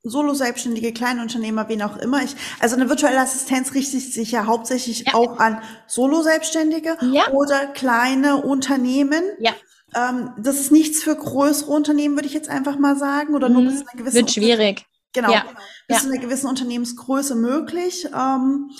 Solo-Selbstständige, 0.04 0.94
Kleinunternehmer, 0.94 1.70
wen 1.70 1.84
auch 1.84 1.98
immer. 1.98 2.24
Ich, 2.24 2.36
also 2.60 2.76
eine 2.76 2.90
virtuelle 2.90 3.20
Assistenz 3.20 3.76
richtet 3.76 4.02
sich 4.14 4.32
ja 4.32 4.48
hauptsächlich 4.48 5.06
ja. 5.06 5.14
auch 5.14 5.40
an 5.40 5.62
Solo-Selbstständige 5.86 6.98
ja. 7.12 7.30
oder 7.30 7.68
kleine 7.68 8.38
Unternehmen. 8.38 9.24
Ja. 9.40 9.54
Ähm, 9.94 10.32
das 10.38 10.60
ist 10.60 10.72
nichts 10.72 11.04
für 11.04 11.16
größere 11.16 11.72
Unternehmen, 11.72 12.16
würde 12.16 12.28
ich 12.28 12.34
jetzt 12.34 12.50
einfach 12.50 12.80
mal 12.80 12.96
sagen, 12.96 13.36
oder 13.36 13.50
nur 13.50 13.62
mhm. 13.64 13.68
bis 13.68 13.88
eine 13.88 13.98
gewisse. 13.98 14.18
Wird 14.18 14.32
schwierig. 14.32 14.86
Genau. 15.14 15.32
Ja. 15.32 15.46
Bis 15.88 16.02
zu 16.02 16.08
einer 16.08 16.20
gewissen 16.20 16.48
Unternehmensgröße 16.48 17.36
möglich. 17.36 18.08
Ähm, 18.08 18.72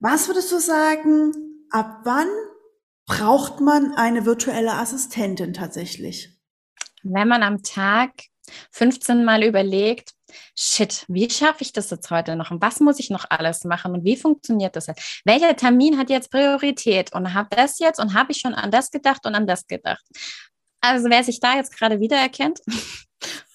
was 0.00 0.28
würdest 0.28 0.50
du 0.50 0.58
sagen, 0.58 1.32
ab 1.70 2.00
wann 2.04 2.28
braucht 3.06 3.60
man 3.60 3.92
eine 3.94 4.24
virtuelle 4.24 4.72
Assistentin 4.72 5.52
tatsächlich? 5.52 6.30
Wenn 7.02 7.28
man 7.28 7.42
am 7.42 7.62
Tag 7.62 8.12
15 8.72 9.24
Mal 9.24 9.44
überlegt, 9.44 10.12
shit, 10.56 11.04
wie 11.08 11.28
schaffe 11.30 11.62
ich 11.62 11.72
das 11.72 11.90
jetzt 11.90 12.10
heute 12.10 12.34
noch 12.36 12.50
und 12.50 12.62
was 12.62 12.80
muss 12.80 12.98
ich 12.98 13.10
noch 13.10 13.26
alles 13.28 13.64
machen 13.64 13.92
und 13.92 14.04
wie 14.04 14.16
funktioniert 14.16 14.74
das 14.74 14.86
jetzt? 14.86 15.22
Welcher 15.24 15.54
Termin 15.54 15.98
hat 15.98 16.10
jetzt 16.10 16.30
Priorität 16.30 17.12
und 17.12 17.34
habe 17.34 17.54
das 17.54 17.78
jetzt 17.78 18.00
und 18.00 18.14
habe 18.14 18.32
ich 18.32 18.38
schon 18.38 18.54
an 18.54 18.70
das 18.70 18.90
gedacht 18.90 19.26
und 19.26 19.34
an 19.34 19.46
das 19.46 19.66
gedacht? 19.66 20.04
Also 20.80 21.10
wer 21.10 21.22
sich 21.24 21.40
da 21.40 21.56
jetzt 21.56 21.76
gerade 21.76 22.00
wiedererkennt, 22.00 22.60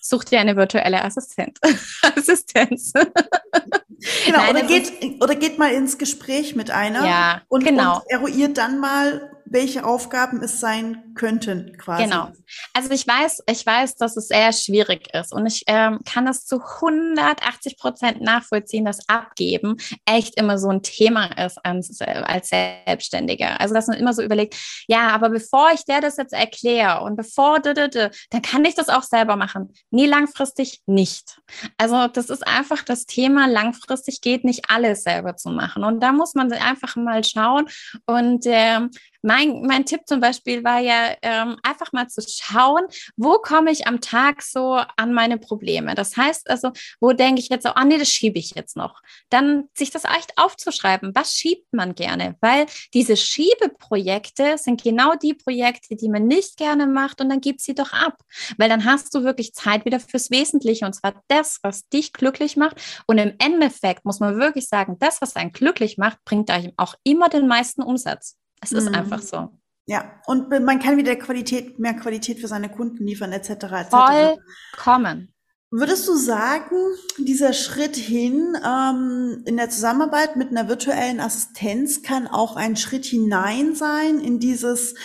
such 0.08 0.26
dir 0.26 0.40
eine 0.40 0.56
virtuelle 0.56 1.04
Assistent. 1.04 1.60
Assistenz. 2.16 2.94
Genau, 2.94 4.38
Nein, 4.38 4.50
oder, 4.50 4.64
geht, 4.64 5.22
oder 5.22 5.36
geht 5.36 5.58
mal 5.58 5.72
ins 5.72 5.98
Gespräch 5.98 6.56
mit 6.56 6.70
einer 6.70 7.06
ja, 7.06 7.42
und, 7.48 7.64
genau. 7.64 7.98
und 7.98 8.04
eruiert 8.10 8.58
dann 8.58 8.80
mal, 8.80 9.32
welche 9.46 9.86
Aufgaben 9.86 10.42
es 10.42 10.60
sein 10.60 11.14
könnten, 11.14 11.78
quasi. 11.78 12.04
Genau. 12.04 12.32
Also 12.74 12.92
ich 12.92 13.08
weiß, 13.08 13.44
ich 13.50 13.66
weiß, 13.66 13.96
dass 13.96 14.18
es 14.18 14.28
sehr 14.28 14.52
schwierig 14.52 15.14
ist 15.14 15.34
und 15.34 15.46
ich 15.46 15.64
ähm, 15.68 16.00
kann 16.06 16.26
das 16.26 16.46
zu 16.46 16.60
180 16.62 17.78
Prozent 17.78 18.22
nachvollziehen, 18.22 18.86
dass 18.86 19.08
Abgeben 19.08 19.78
echt 20.06 20.36
immer 20.40 20.58
so 20.58 20.70
ein 20.70 20.82
Thema 20.82 21.26
ist 21.46 21.64
als, 21.64 22.00
als 22.02 22.50
Selbstständiger. 22.50 23.60
Also 23.62 23.74
dass 23.74 23.88
man 23.88 23.98
immer 23.98 24.14
so 24.14 24.24
überlegt, 24.24 24.56
ja, 24.88 25.10
aber 25.10 25.30
bevor 25.30 25.72
ich 25.74 25.86
der 25.86 26.02
das 26.02 26.18
jetzt 26.18 26.34
erkläre 26.34 27.02
und 27.02 27.16
bevor, 27.16 27.60
dann 27.60 28.42
kann 28.42 28.66
ich 28.66 28.76
das 28.76 28.90
auch 28.90 29.04
selber 29.04 29.36
machen. 29.36 29.74
Nie 29.92 30.08
langfristig 30.08 30.82
nicht. 30.88 31.40
Also 31.78 32.08
das 32.08 32.30
ist 32.30 32.46
einfach 32.48 32.84
das 32.84 33.06
Thema, 33.06 33.48
langfristig 33.48 34.22
geht 34.22 34.44
nicht 34.44 34.70
alles 34.70 35.04
selber 35.04 35.36
zu 35.36 35.50
machen 35.50 35.84
und 35.84 36.02
da 36.02 36.12
muss 36.12 36.34
man 36.34 36.52
einfach 36.52 36.96
mal 36.96 37.24
schauen 37.24 37.68
und 38.06 38.44
ähm, 38.48 38.90
mein, 39.26 39.64
mein 39.64 39.86
Tipp 39.86 40.02
zum 40.06 40.20
Beispiel 40.20 40.64
war 40.64 40.80
ja 40.80 41.16
ähm, 41.22 41.58
einfach 41.64 41.92
mal 41.92 42.08
zu 42.08 42.22
schauen, 42.22 42.84
wo 43.18 43.40
komme 43.40 43.72
ich 43.72 43.88
am 43.88 44.00
Tag 44.00 44.42
so 44.42 44.80
an 44.98 45.14
meine 45.14 45.38
Probleme. 45.38 45.96
Das 45.96 46.16
heißt 46.16 46.50
also, 46.50 46.72
wo 47.00 47.12
denke 47.12 47.42
ich 47.42 47.50
jetzt 47.50 47.64
so, 47.64 47.70
ah 47.70 47.82
oh, 47.82 47.86
nee, 47.86 47.98
das 47.98 48.10
schiebe 48.10 48.38
ich 48.38 48.52
jetzt 48.56 48.78
noch. 48.78 49.02
Dann 49.30 49.66
sich 49.74 49.90
das 49.90 50.04
echt 50.06 50.38
aufzuschreiben, 50.38 51.12
was 51.16 51.34
schiebt 51.34 51.74
man 51.74 51.96
gerne, 51.96 52.36
weil 52.40 52.68
diese 52.94 53.18
Schiebeprojekte 53.18 54.58
sind 54.58 54.84
genau 54.84 55.16
die 55.16 55.34
Projekte, 55.34 55.96
die 55.96 56.10
man 56.10 56.28
nicht 56.28 56.58
gerne 56.58 56.86
macht 56.86 57.20
und 57.20 57.30
dann 57.30 57.42
gib 57.42 57.60
sie 57.62 57.74
doch 57.74 57.94
ab, 57.94 58.20
weil 58.58 58.70
dann 58.70 58.86
hast 58.86 59.14
du 59.16 59.24
wirklich 59.24 59.54
Zeit 59.54 59.86
wieder 59.86 60.00
fürs 60.00 60.30
Wesentliche 60.30 60.86
und 60.86 60.94
zwar 60.94 61.24
das, 61.28 61.60
was 61.64 61.90
dich 61.90 62.14
glücklich 62.14 62.58
macht 62.58 62.80
und 63.08 63.18
im 63.18 63.34
Endeffekt 63.40 64.06
muss 64.06 64.20
man 64.20 64.38
wirklich 64.40 64.68
sagen, 64.68 64.98
das, 65.00 65.22
was 65.22 65.36
einen 65.36 65.52
glücklich 65.52 65.98
macht, 65.98 66.24
bringt 66.26 66.52
euch 66.52 66.72
auch 66.78 66.94
immer 67.04 67.30
den 67.30 67.48
meisten 67.48 67.82
Umsatz. 67.82 68.38
Es 68.66 68.72
ist 68.72 68.90
mhm. 68.90 68.96
einfach 68.96 69.22
so. 69.22 69.50
Ja, 69.88 70.20
und 70.26 70.50
man 70.50 70.80
kann 70.80 70.98
wieder 70.98 71.16
Qualität, 71.16 71.78
mehr 71.78 71.94
Qualität 71.94 72.40
für 72.40 72.48
seine 72.48 72.70
Kunden 72.70 73.06
liefern, 73.06 73.32
etc. 73.32 73.50
etc. 73.50 73.90
Vollkommen. 73.92 75.32
Würdest 75.72 76.08
du 76.08 76.16
sagen, 76.16 76.76
dieser 77.18 77.54
Schritt 77.54 77.96
hin 77.96 78.56
ähm, 78.66 79.44
in 79.46 79.58
der 79.58 79.70
Zusammenarbeit 79.70 80.38
mit 80.38 80.50
einer 80.50 80.70
virtuellen 80.70 81.20
Assistenz 81.20 82.02
kann 82.02 82.28
auch 82.28 82.56
ein 82.56 82.78
Schritt 82.78 83.06
hinein 83.06 83.76
sein 83.76 84.20
in 84.20 84.40
dieses, 84.40 84.96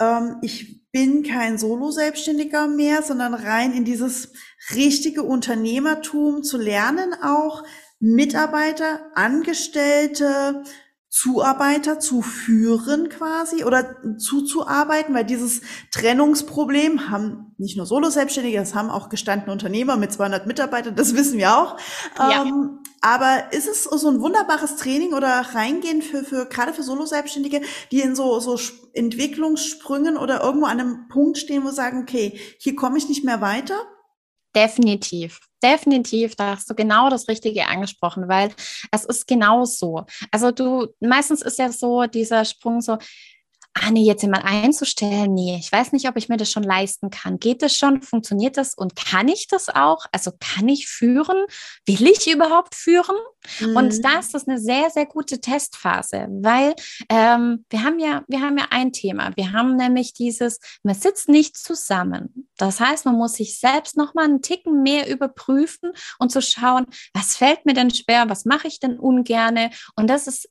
ähm, 0.00 0.36
ich 0.42 0.90
bin 0.90 1.22
kein 1.22 1.58
Solo-Selbstständiger 1.58 2.66
mehr, 2.66 3.02
sondern 3.02 3.34
rein 3.34 3.72
in 3.72 3.84
dieses 3.84 4.32
richtige 4.74 5.22
Unternehmertum 5.22 6.42
zu 6.42 6.58
lernen, 6.58 7.14
auch 7.22 7.62
Mitarbeiter, 8.00 9.00
Angestellte, 9.14 10.64
Zuarbeiter 11.16 11.98
zu 11.98 12.20
führen 12.20 13.08
quasi 13.08 13.64
oder 13.64 13.96
zuzuarbeiten, 14.18 15.14
weil 15.14 15.24
dieses 15.24 15.62
Trennungsproblem 15.90 17.08
haben 17.08 17.54
nicht 17.56 17.78
nur 17.78 17.86
Solo-Selbstständige, 17.86 18.58
das 18.58 18.74
haben 18.74 18.90
auch 18.90 19.08
gestandene 19.08 19.50
Unternehmer 19.50 19.96
mit 19.96 20.12
200 20.12 20.46
Mitarbeitern, 20.46 20.94
das 20.94 21.14
wissen 21.14 21.38
wir 21.38 21.56
auch. 21.56 21.78
Ja. 22.18 22.42
Ähm, 22.42 22.80
aber 23.00 23.50
ist 23.52 23.66
es 23.66 23.84
so 23.84 24.10
ein 24.10 24.20
wunderbares 24.20 24.76
Training 24.76 25.14
oder 25.14 25.40
reingehen 25.54 26.02
für, 26.02 26.22
für 26.22 26.44
gerade 26.44 26.74
für 26.74 26.82
Solo-Selbstständige, 26.82 27.62
die 27.90 28.02
in 28.02 28.14
so, 28.14 28.38
so 28.38 28.60
Entwicklungssprüngen 28.92 30.18
oder 30.18 30.42
irgendwo 30.42 30.66
an 30.66 30.80
einem 30.80 31.08
Punkt 31.08 31.38
stehen, 31.38 31.64
wo 31.64 31.70
sagen, 31.70 32.02
okay, 32.02 32.38
hier 32.58 32.76
komme 32.76 32.98
ich 32.98 33.08
nicht 33.08 33.24
mehr 33.24 33.40
weiter? 33.40 33.80
Definitiv. 34.54 35.40
Definitiv, 35.62 36.36
da 36.36 36.56
hast 36.56 36.68
du 36.68 36.74
genau 36.74 37.08
das 37.08 37.28
Richtige 37.28 37.66
angesprochen, 37.66 38.28
weil 38.28 38.50
es 38.92 39.04
ist 39.04 39.26
genau 39.26 39.64
so. 39.64 40.04
Also 40.30 40.50
du, 40.50 40.88
meistens 41.00 41.40
ist 41.40 41.58
ja 41.58 41.72
so 41.72 42.04
dieser 42.06 42.44
Sprung 42.44 42.82
so, 42.82 42.98
ah 43.82 43.90
nee, 43.90 44.04
jetzt 44.04 44.22
jemand 44.22 44.44
einzustellen, 44.44 45.34
nee, 45.34 45.56
ich 45.58 45.70
weiß 45.70 45.92
nicht, 45.92 46.08
ob 46.08 46.16
ich 46.16 46.28
mir 46.28 46.36
das 46.36 46.50
schon 46.50 46.62
leisten 46.62 47.10
kann. 47.10 47.38
Geht 47.38 47.62
das 47.62 47.76
schon? 47.76 48.02
Funktioniert 48.02 48.56
das? 48.56 48.74
Und 48.74 48.96
kann 48.96 49.28
ich 49.28 49.48
das 49.48 49.68
auch? 49.68 50.06
Also 50.12 50.32
kann 50.40 50.68
ich 50.68 50.88
führen? 50.88 51.44
Will 51.84 52.06
ich 52.06 52.32
überhaupt 52.32 52.74
führen? 52.74 53.16
Mhm. 53.60 53.76
Und 53.76 54.04
da 54.04 54.18
ist 54.18 54.34
das 54.34 54.48
eine 54.48 54.58
sehr, 54.58 54.90
sehr 54.90 55.06
gute 55.06 55.40
Testphase, 55.40 56.26
weil 56.30 56.74
ähm, 57.08 57.64
wir 57.68 57.84
haben 57.84 57.98
ja, 57.98 58.24
wir 58.28 58.40
haben 58.40 58.56
ja 58.58 58.66
ein 58.70 58.92
Thema. 58.92 59.30
Wir 59.36 59.52
haben 59.52 59.76
nämlich 59.76 60.14
dieses, 60.14 60.58
man 60.82 60.94
sitzt 60.94 61.28
nicht 61.28 61.56
zusammen. 61.56 62.48
Das 62.56 62.80
heißt, 62.80 63.04
man 63.04 63.16
muss 63.16 63.34
sich 63.34 63.58
selbst 63.58 63.96
noch 63.96 64.14
mal 64.14 64.24
einen 64.24 64.42
Ticken 64.42 64.82
mehr 64.82 65.08
überprüfen 65.08 65.92
und 66.18 66.32
zu 66.32 66.40
schauen, 66.40 66.86
was 67.12 67.36
fällt 67.36 67.66
mir 67.66 67.74
denn 67.74 67.90
schwer, 67.90 68.28
was 68.28 68.46
mache 68.46 68.68
ich 68.68 68.80
denn 68.80 68.98
ungerne? 68.98 69.70
Und 69.96 70.08
das 70.08 70.26
ist 70.26 70.48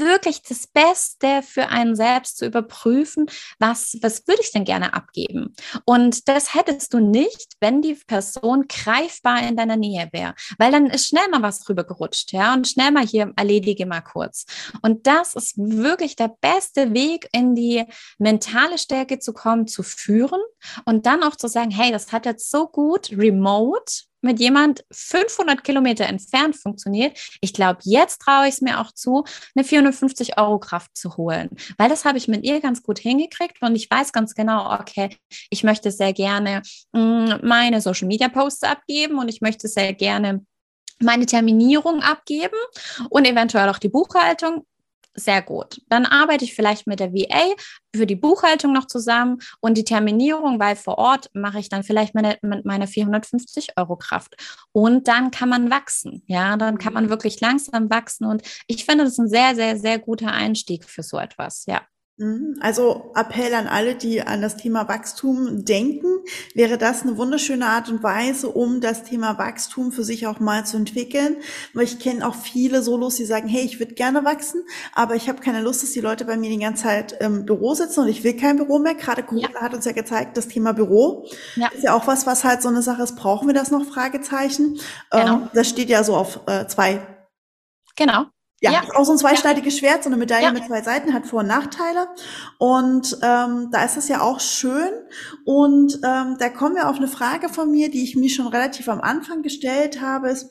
wirklich 0.00 0.42
das 0.42 0.66
Beste 0.66 1.42
für 1.42 1.68
einen 1.68 1.96
selbst 1.96 2.38
zu 2.38 2.46
überprüfen, 2.46 3.26
was, 3.58 3.96
was 4.02 4.26
würde 4.26 4.42
ich 4.42 4.52
denn 4.52 4.64
gerne 4.64 4.94
abgeben? 4.94 5.54
Und 5.84 6.28
das 6.28 6.54
hättest 6.54 6.94
du 6.94 7.00
nicht, 7.00 7.54
wenn 7.60 7.82
die 7.82 7.94
Person 7.94 8.66
greifbar 8.68 9.42
in 9.46 9.56
deiner 9.56 9.76
Nähe 9.76 10.08
wäre, 10.12 10.34
weil 10.58 10.72
dann 10.72 10.86
ist 10.86 11.08
schnell 11.08 11.28
mal 11.30 11.42
was 11.42 11.60
drüber 11.60 11.84
gerutscht, 11.84 12.32
ja, 12.32 12.54
und 12.54 12.68
schnell 12.68 12.90
mal 12.90 13.06
hier 13.06 13.32
erledige 13.36 13.86
mal 13.86 14.00
kurz. 14.00 14.46
Und 14.82 15.06
das 15.06 15.34
ist 15.34 15.56
wirklich 15.56 16.16
der 16.16 16.34
beste 16.40 16.94
Weg, 16.94 17.28
in 17.32 17.54
die 17.54 17.84
mentale 18.18 18.78
Stärke 18.78 19.18
zu 19.18 19.32
kommen, 19.32 19.66
zu 19.66 19.82
führen 19.82 20.40
und 20.84 21.06
dann 21.06 21.22
auch 21.22 21.36
zu 21.36 21.48
sagen, 21.48 21.70
hey, 21.70 21.90
das 21.90 22.12
hat 22.12 22.26
jetzt 22.26 22.50
so 22.50 22.66
gut 22.66 23.10
remote 23.12 24.04
mit 24.24 24.40
jemand 24.40 24.84
500 24.90 25.62
Kilometer 25.62 26.06
entfernt 26.06 26.56
funktioniert, 26.56 27.18
ich 27.40 27.52
glaube, 27.52 27.80
jetzt 27.84 28.22
traue 28.22 28.48
ich 28.48 28.54
es 28.54 28.60
mir 28.60 28.80
auch 28.80 28.90
zu, 28.92 29.24
eine 29.54 29.64
450 29.64 30.38
Euro 30.38 30.58
Kraft 30.58 30.96
zu 30.96 31.16
holen, 31.16 31.50
weil 31.78 31.88
das 31.88 32.04
habe 32.04 32.18
ich 32.18 32.26
mit 32.26 32.44
ihr 32.44 32.60
ganz 32.60 32.82
gut 32.82 32.98
hingekriegt 32.98 33.58
und 33.60 33.76
ich 33.76 33.90
weiß 33.90 34.12
ganz 34.12 34.34
genau, 34.34 34.72
okay, 34.72 35.16
ich 35.50 35.62
möchte 35.62 35.90
sehr 35.90 36.12
gerne 36.12 36.62
mm, 36.92 37.34
meine 37.42 37.80
Social 37.80 38.08
Media 38.08 38.28
Posts 38.28 38.64
abgeben 38.64 39.18
und 39.18 39.28
ich 39.28 39.40
möchte 39.40 39.68
sehr 39.68 39.92
gerne 39.92 40.44
meine 41.00 41.26
Terminierung 41.26 42.00
abgeben 42.02 42.56
und 43.10 43.26
eventuell 43.26 43.68
auch 43.68 43.78
die 43.78 43.88
Buchhaltung 43.88 44.64
sehr 45.14 45.42
gut. 45.42 45.80
Dann 45.88 46.06
arbeite 46.06 46.44
ich 46.44 46.54
vielleicht 46.54 46.86
mit 46.86 47.00
der 47.00 47.12
VA 47.12 47.54
für 47.94 48.06
die 48.06 48.16
Buchhaltung 48.16 48.72
noch 48.72 48.86
zusammen 48.86 49.38
und 49.60 49.78
die 49.78 49.84
Terminierung, 49.84 50.58
weil 50.58 50.76
vor 50.76 50.98
Ort 50.98 51.30
mache 51.32 51.60
ich 51.60 51.68
dann 51.68 51.84
vielleicht 51.84 52.14
meine, 52.14 52.38
mit 52.42 52.64
meiner 52.64 52.86
450 52.86 53.76
Euro 53.76 53.96
Kraft. 53.96 54.34
Und 54.72 55.08
dann 55.08 55.30
kann 55.30 55.48
man 55.48 55.70
wachsen. 55.70 56.22
Ja, 56.26 56.56
dann 56.56 56.78
kann 56.78 56.92
man 56.92 57.04
mhm. 57.04 57.10
wirklich 57.10 57.40
langsam 57.40 57.90
wachsen. 57.90 58.24
Und 58.24 58.42
ich 58.66 58.84
finde, 58.84 59.04
das 59.04 59.14
ist 59.14 59.18
ein 59.20 59.28
sehr, 59.28 59.54
sehr, 59.54 59.78
sehr 59.78 59.98
guter 59.98 60.32
Einstieg 60.32 60.84
für 60.84 61.02
so 61.02 61.18
etwas. 61.18 61.64
Ja. 61.66 61.82
Mhm. 62.16 62.56
Also 62.60 63.10
Appell 63.16 63.52
an 63.54 63.66
alle, 63.66 63.96
die 63.96 64.22
an 64.22 64.40
das 64.40 64.56
Thema 64.56 64.86
Wachstum 64.88 65.64
denken, 65.64 66.06
wäre 66.54 66.78
das 66.78 67.02
eine 67.02 67.18
wunderschöne 67.18 67.66
Art 67.66 67.88
und 67.88 68.04
Weise, 68.04 68.50
um 68.50 68.80
das 68.80 69.02
Thema 69.02 69.36
Wachstum 69.38 69.90
für 69.90 70.04
sich 70.04 70.28
auch 70.28 70.38
mal 70.38 70.64
zu 70.64 70.76
entwickeln. 70.76 71.38
Weil 71.72 71.84
ich 71.84 71.98
kenne 71.98 72.26
auch 72.26 72.36
viele 72.36 72.82
Solos, 72.82 73.16
die 73.16 73.24
sagen, 73.24 73.48
hey, 73.48 73.64
ich 73.64 73.80
würde 73.80 73.94
gerne 73.94 74.24
wachsen, 74.24 74.64
aber 74.92 75.16
ich 75.16 75.28
habe 75.28 75.40
keine 75.40 75.60
Lust, 75.60 75.82
dass 75.82 75.90
die 75.90 76.00
Leute 76.00 76.24
bei 76.24 76.36
mir 76.36 76.50
die 76.50 76.58
ganze 76.58 76.84
Zeit 76.84 77.12
im 77.20 77.46
Büro 77.46 77.74
sitzen 77.74 78.00
und 78.00 78.08
ich 78.08 78.22
will 78.22 78.36
kein 78.36 78.56
Büro 78.56 78.78
mehr. 78.78 78.94
Gerade 78.94 79.24
Corona 79.24 79.48
ja. 79.52 79.60
hat 79.60 79.74
uns 79.74 79.84
ja 79.84 79.92
gezeigt, 79.92 80.36
das 80.36 80.46
Thema 80.46 80.72
Büro 80.72 81.26
ja. 81.56 81.68
ist 81.68 81.82
ja 81.82 81.94
auch 81.94 82.06
was, 82.06 82.26
was 82.26 82.44
halt 82.44 82.62
so 82.62 82.68
eine 82.68 82.82
Sache 82.82 83.02
ist. 83.02 83.16
Brauchen 83.16 83.48
wir 83.48 83.54
das 83.54 83.70
noch? 83.70 83.84
Fragezeichen. 83.84 84.78
Genau. 85.10 85.34
Ähm, 85.34 85.48
das 85.52 85.68
steht 85.68 85.88
ja 85.88 86.04
so 86.04 86.14
auf 86.16 86.40
äh, 86.46 86.66
zwei 86.66 87.00
Genau 87.96 88.26
ja, 88.72 88.82
ja. 88.82 88.94
auch 88.94 89.04
so 89.04 89.12
ein 89.12 89.18
zweischneidiges 89.18 89.74
ja. 89.74 89.78
Schwert, 89.80 90.04
so 90.04 90.08
eine 90.08 90.16
Medaille 90.16 90.46
ja. 90.46 90.52
mit 90.52 90.64
zwei 90.64 90.82
Seiten, 90.82 91.12
hat 91.12 91.26
Vor- 91.26 91.40
und 91.40 91.46
Nachteile. 91.46 92.08
Und 92.58 93.18
ähm, 93.22 93.68
da 93.70 93.84
ist 93.84 93.96
es 93.96 94.08
ja 94.08 94.20
auch 94.20 94.40
schön. 94.40 94.90
Und 95.44 96.00
ähm, 96.04 96.36
da 96.38 96.48
kommen 96.48 96.76
wir 96.76 96.88
auf 96.88 96.96
eine 96.96 97.08
Frage 97.08 97.48
von 97.48 97.70
mir, 97.70 97.90
die 97.90 98.02
ich 98.02 98.16
mir 98.16 98.30
schon 98.30 98.46
relativ 98.48 98.88
am 98.88 99.00
Anfang 99.00 99.42
gestellt 99.42 100.00
habe, 100.00 100.30
ist, 100.30 100.48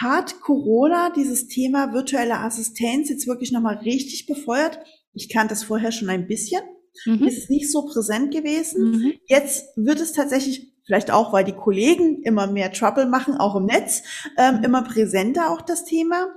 hat 0.00 0.40
Corona 0.40 1.10
dieses 1.10 1.48
Thema 1.48 1.92
virtuelle 1.92 2.38
Assistenz 2.38 3.10
jetzt 3.10 3.26
wirklich 3.26 3.52
nochmal 3.52 3.78
richtig 3.78 4.26
befeuert? 4.26 4.78
Ich 5.12 5.28
kannte 5.28 5.54
es 5.54 5.64
vorher 5.64 5.92
schon 5.92 6.08
ein 6.08 6.26
bisschen. 6.26 6.62
Mhm. 7.06 7.24
Ist 7.24 7.50
nicht 7.50 7.70
so 7.70 7.86
präsent 7.86 8.32
gewesen. 8.32 8.90
Mhm. 8.90 9.12
Jetzt 9.26 9.66
wird 9.76 10.00
es 10.00 10.12
tatsächlich 10.12 10.72
vielleicht 10.84 11.10
auch, 11.10 11.32
weil 11.32 11.44
die 11.44 11.52
Kollegen 11.52 12.22
immer 12.22 12.46
mehr 12.46 12.72
Trouble 12.72 13.06
machen, 13.06 13.36
auch 13.36 13.56
im 13.56 13.66
Netz, 13.66 14.02
ähm, 14.36 14.60
immer 14.62 14.82
präsenter 14.82 15.50
auch 15.50 15.62
das 15.62 15.84
Thema. 15.84 16.28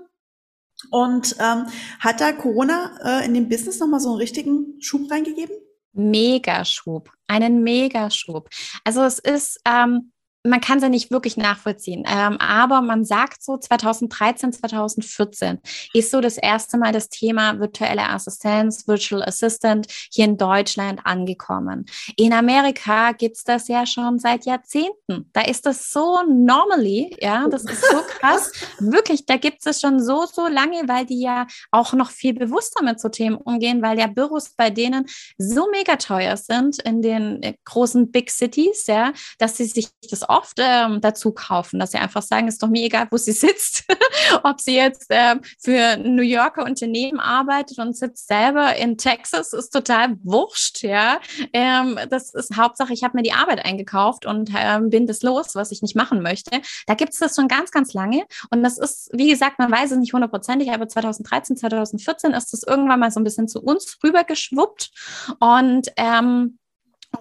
Und 0.91 1.35
ähm, 1.39 1.67
hat 1.99 2.21
da 2.21 2.31
Corona 2.31 2.91
äh, 3.03 3.25
in 3.25 3.33
dem 3.33 3.49
Business 3.49 3.79
nochmal 3.79 3.99
so 3.99 4.09
einen 4.09 4.17
richtigen 4.17 4.81
Schub 4.81 5.09
reingegeben? 5.11 5.55
Megaschub, 5.93 7.09
einen 7.27 7.63
Megaschub. 7.63 8.49
Also 8.83 9.03
es 9.03 9.19
ist, 9.19 9.59
ähm, 9.65 10.11
man 10.45 10.61
kann 10.61 10.77
es 10.77 10.83
ja 10.83 10.89
nicht 10.89 11.11
wirklich 11.11 11.37
nachvollziehen, 11.37 12.03
ähm, 12.07 12.37
aber 12.39 12.81
man 12.81 13.03
sagt 13.03 13.43
so 13.43 13.57
2013, 13.57 14.53
2014 14.53 15.59
ist 15.93 16.11
so 16.11 16.21
das 16.21 16.37
erste 16.37 16.77
Mal 16.77 16.91
das 16.91 17.09
Thema 17.09 17.59
virtuelle 17.59 18.09
Assistenz, 18.09 18.87
Virtual 18.87 19.23
Assistant 19.23 19.87
hier 20.11 20.25
in 20.25 20.37
Deutschland 20.37 21.01
angekommen. 21.03 21.85
In 22.15 22.33
Amerika 22.33 23.11
gibt's 23.11 23.43
das 23.43 23.67
ja 23.67 23.85
schon 23.85 24.19
seit 24.19 24.45
Jahrzehnten. 24.45 25.29
Da 25.33 25.41
ist 25.41 25.65
das 25.65 25.91
so 25.91 26.21
normally, 26.27 27.15
ja, 27.19 27.47
das 27.47 27.63
ist 27.65 27.83
so 27.83 27.97
krass. 28.19 28.51
Wirklich, 28.79 29.25
da 29.25 29.37
gibt's 29.37 29.65
es 29.65 29.81
schon 29.81 29.99
so, 29.99 30.25
so 30.25 30.47
lange, 30.47 30.87
weil 30.87 31.05
die 31.05 31.21
ja 31.21 31.47
auch 31.71 31.93
noch 31.93 32.11
viel 32.11 32.33
bewusster 32.33 32.83
mit 32.83 32.99
so 32.99 33.09
Themen 33.09 33.37
umgehen, 33.37 33.81
weil 33.81 33.97
ja 33.99 34.07
Büros 34.07 34.51
bei 34.55 34.69
denen 34.69 35.05
so 35.37 35.67
mega 35.71 35.95
teuer 35.95 36.37
sind 36.37 36.81
in 36.83 37.01
den 37.01 37.41
äh, 37.43 37.53
großen 37.65 38.11
Big 38.11 38.29
Cities, 38.31 38.87
ja, 38.87 39.13
dass 39.39 39.57
sie 39.57 39.65
sich 39.65 39.89
das 40.09 40.23
oft 40.35 40.57
ähm, 40.59 41.01
dazu 41.01 41.31
kaufen, 41.31 41.79
dass 41.79 41.91
sie 41.91 41.97
einfach 41.97 42.21
sagen, 42.21 42.47
ist 42.47 42.61
doch 42.61 42.67
mir 42.67 42.85
egal, 42.85 43.07
wo 43.11 43.17
sie 43.17 43.31
sitzt, 43.31 43.85
ob 44.43 44.59
sie 44.59 44.75
jetzt 44.75 45.07
ähm, 45.09 45.41
für 45.59 45.79
ein 45.79 46.15
New 46.15 46.23
Yorker 46.23 46.63
Unternehmen 46.63 47.19
arbeitet 47.19 47.79
und 47.79 47.95
sitzt 47.95 48.27
selber 48.27 48.75
in 48.75 48.97
Texas, 48.97 49.53
ist 49.53 49.69
total 49.69 50.17
wurscht, 50.23 50.83
ja. 50.83 51.19
Ähm, 51.53 51.97
das 52.09 52.33
ist 52.33 52.57
Hauptsache, 52.57 52.93
ich 52.93 53.03
habe 53.03 53.17
mir 53.17 53.23
die 53.23 53.33
Arbeit 53.33 53.63
eingekauft 53.65 54.25
und 54.25 54.51
ähm, 54.55 54.89
bin 54.89 55.07
das 55.07 55.21
los, 55.21 55.55
was 55.55 55.71
ich 55.71 55.81
nicht 55.81 55.95
machen 55.95 56.21
möchte. 56.21 56.61
Da 56.87 56.95
gibt 56.95 57.13
es 57.13 57.19
das 57.19 57.35
schon 57.35 57.47
ganz, 57.47 57.71
ganz 57.71 57.93
lange 57.93 58.25
und 58.49 58.63
das 58.63 58.77
ist, 58.77 59.09
wie 59.13 59.29
gesagt, 59.29 59.59
man 59.59 59.71
weiß 59.71 59.91
es 59.91 59.97
nicht 59.97 60.13
hundertprozentig, 60.13 60.71
aber 60.71 60.87
2013, 60.87 61.57
2014 61.57 62.31
ist 62.31 62.53
das 62.53 62.63
irgendwann 62.63 62.99
mal 62.99 63.11
so 63.11 63.19
ein 63.19 63.23
bisschen 63.23 63.47
zu 63.47 63.61
uns 63.61 63.97
rübergeschwuppt 64.03 64.91
und 65.39 65.91
ähm, 65.97 66.57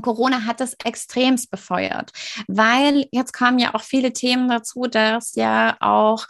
Corona 0.02 0.44
hat 0.44 0.61
das 0.61 0.74
extremst 0.85 1.50
befeuert, 1.50 2.12
weil 2.46 3.07
jetzt 3.12 3.33
kamen 3.33 3.59
ja 3.59 3.74
auch 3.74 3.83
viele 3.83 4.12
Themen 4.12 4.48
dazu, 4.48 4.87
dass 4.87 5.35
ja 5.35 5.76
auch 5.80 6.26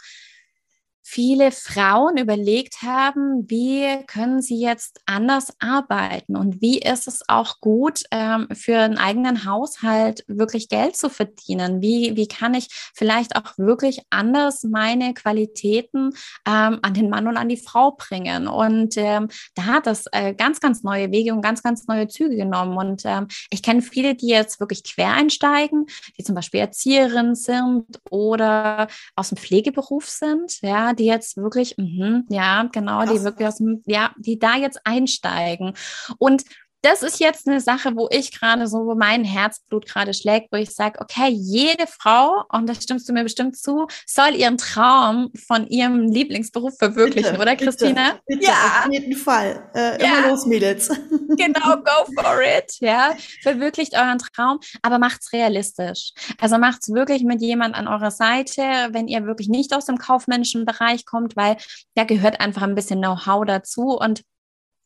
viele 1.07 1.51
Frauen 1.51 2.17
überlegt 2.17 2.81
haben, 2.81 3.47
wie 3.47 4.03
können 4.07 4.41
sie 4.41 4.59
jetzt 4.59 5.01
anders 5.05 5.53
arbeiten 5.59 6.35
und 6.35 6.61
wie 6.61 6.79
ist 6.79 7.07
es 7.07 7.21
auch 7.29 7.61
gut 7.61 8.01
ähm, 8.09 8.47
für 8.51 8.79
einen 8.79 8.97
eigenen 8.97 9.45
Haushalt 9.45 10.25
wirklich 10.27 10.67
Geld 10.67 10.97
zu 10.97 11.11
verdienen? 11.11 11.79
Wie, 11.79 12.15
wie 12.15 12.27
kann 12.27 12.55
ich 12.55 12.69
vielleicht 12.95 13.35
auch 13.35 13.55
wirklich 13.59 14.01
anders 14.09 14.63
meine 14.63 15.13
Qualitäten 15.13 16.09
ähm, 16.47 16.79
an 16.81 16.95
den 16.95 17.11
Mann 17.11 17.27
und 17.27 17.37
an 17.37 17.49
die 17.49 17.57
Frau 17.57 17.91
bringen? 17.91 18.47
Und 18.47 18.97
ähm, 18.97 19.27
da 19.53 19.65
hat 19.65 19.85
das 19.85 20.07
äh, 20.11 20.33
ganz, 20.33 20.59
ganz 20.59 20.81
neue 20.81 21.11
Wege 21.11 21.33
und 21.33 21.43
ganz, 21.43 21.61
ganz 21.61 21.85
neue 21.85 22.07
Züge 22.07 22.35
genommen. 22.35 22.77
Und 22.77 23.03
ähm, 23.05 23.27
ich 23.51 23.61
kenne 23.61 23.83
viele, 23.83 24.15
die 24.15 24.29
jetzt 24.29 24.59
wirklich 24.59 24.83
quer 24.83 25.13
einsteigen, 25.13 25.85
die 26.17 26.23
zum 26.23 26.33
Beispiel 26.33 26.61
Erzieherin 26.61 27.35
sind 27.35 27.85
oder 28.09 28.87
aus 29.15 29.29
dem 29.29 29.37
Pflegeberuf 29.37 30.09
sind, 30.09 30.63
ja, 30.63 30.94
die 30.95 31.05
jetzt 31.05 31.37
wirklich, 31.37 31.75
mh, 31.77 32.23
ja, 32.29 32.67
genau, 32.71 32.99
Krass. 32.99 33.13
die 33.13 33.23
wirklich 33.23 33.47
aus 33.47 33.57
dem, 33.57 33.81
ja, 33.85 34.13
die 34.17 34.39
da 34.39 34.55
jetzt 34.55 34.79
einsteigen. 34.85 35.73
Und 36.17 36.43
das 36.85 37.01
ist 37.01 37.19
jetzt 37.19 37.47
eine 37.47 37.59
Sache, 37.59 37.95
wo 37.95 38.07
ich 38.11 38.31
gerade 38.31 38.67
so, 38.67 38.85
wo 38.85 38.93
mein 38.93 39.23
Herzblut 39.23 39.87
gerade 39.87 40.13
schlägt, 40.13 40.51
wo 40.51 40.57
ich 40.57 40.69
sage, 40.69 40.99
okay, 41.01 41.29
jede 41.29 41.87
Frau, 41.87 42.43
und 42.49 42.67
da 42.69 42.75
stimmst 42.75 43.09
du 43.09 43.13
mir 43.13 43.23
bestimmt 43.23 43.57
zu, 43.57 43.87
soll 44.05 44.35
ihren 44.35 44.57
Traum 44.57 45.31
von 45.47 45.67
ihrem 45.67 46.07
Lieblingsberuf 46.07 46.77
verwirklichen, 46.77 47.31
bitte, 47.31 47.41
oder 47.41 47.55
Christina? 47.55 48.19
Bitte, 48.27 48.39
bitte, 48.39 48.45
ja, 48.45 48.83
auf 48.85 48.91
jeden 48.91 49.15
Fall. 49.15 49.67
Äh, 49.73 50.01
ja. 50.01 50.19
Immer 50.19 50.29
los, 50.29 50.45
Mädels. 50.45 50.89
Genau, 51.37 51.75
go 51.77 52.05
for 52.15 52.41
it. 52.41 52.79
Ja, 52.79 53.13
verwirklicht 53.41 53.93
euren 53.93 54.19
Traum, 54.19 54.59
aber 54.83 54.99
macht's 54.99 55.33
realistisch. 55.33 56.13
Also 56.39 56.57
macht's 56.57 56.93
wirklich 56.93 57.23
mit 57.23 57.41
jemand 57.41 57.75
an 57.75 57.89
eurer 57.89 58.11
Seite, 58.11 58.61
wenn 58.91 59.09
ihr 59.09 59.25
wirklich 59.25 59.49
nicht 59.49 59.73
aus 59.73 59.85
dem 59.85 59.97
kaufmännischen 59.97 60.65
Bereich 60.65 61.05
kommt, 61.05 61.35
weil 61.35 61.57
da 61.95 62.05
gehört 62.05 62.39
einfach 62.39 62.61
ein 62.61 62.75
bisschen 62.75 62.99
Know-how 63.01 63.43
dazu 63.45 63.97
und 63.97 64.21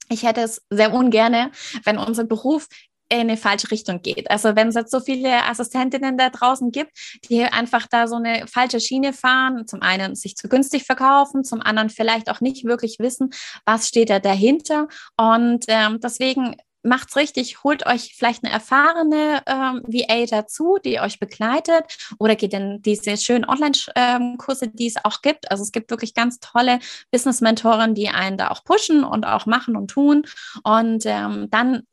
ich 0.09 0.23
hätte 0.23 0.41
es 0.41 0.61
sehr 0.69 0.93
ungerne, 0.93 1.51
wenn 1.83 1.97
unser 1.97 2.23
Beruf 2.23 2.67
in 3.11 3.21
eine 3.21 3.37
falsche 3.37 3.71
Richtung 3.71 4.01
geht. 4.01 4.29
Also 4.29 4.55
wenn 4.55 4.67
es 4.67 4.75
jetzt 4.75 4.91
so 4.91 4.99
viele 4.99 5.43
Assistentinnen 5.45 6.17
da 6.17 6.29
draußen 6.29 6.71
gibt, 6.71 6.91
die 7.27 7.43
einfach 7.43 7.87
da 7.87 8.07
so 8.07 8.15
eine 8.15 8.45
falsche 8.47 8.79
Schiene 8.79 9.13
fahren, 9.13 9.65
zum 9.65 9.81
einen 9.81 10.15
sich 10.15 10.35
zu 10.35 10.47
günstig 10.47 10.83
verkaufen, 10.83 11.43
zum 11.43 11.61
anderen 11.61 11.89
vielleicht 11.89 12.29
auch 12.29 12.39
nicht 12.39 12.65
wirklich 12.65 12.97
wissen, 12.99 13.31
was 13.65 13.87
steht 13.87 14.11
da 14.11 14.19
dahinter. 14.19 14.87
Und 15.17 15.65
ähm, 15.67 15.99
deswegen 16.01 16.55
macht's 16.83 17.15
richtig, 17.15 17.63
holt 17.63 17.85
euch 17.85 18.15
vielleicht 18.17 18.43
eine 18.43 18.53
erfahrene 18.53 19.41
ähm, 19.45 19.83
VA 19.85 20.25
dazu, 20.25 20.77
die 20.83 20.99
euch 20.99 21.19
begleitet 21.19 21.85
oder 22.19 22.35
geht 22.35 22.53
in 22.53 22.81
diese 22.81 23.17
schönen 23.17 23.45
Online-Kurse, 23.45 24.65
ähm, 24.65 24.71
die 24.75 24.87
es 24.87 25.03
auch 25.03 25.21
gibt. 25.21 25.51
Also 25.51 25.63
es 25.63 25.71
gibt 25.71 25.91
wirklich 25.91 26.13
ganz 26.13 26.39
tolle 26.39 26.79
Business-Mentoren, 27.11 27.95
die 27.95 28.09
einen 28.09 28.37
da 28.37 28.49
auch 28.49 28.63
pushen 28.63 29.03
und 29.03 29.25
auch 29.25 29.45
machen 29.45 29.75
und 29.75 29.89
tun. 29.89 30.23
Und 30.63 31.05
ähm, 31.05 31.47
dann 31.49 31.83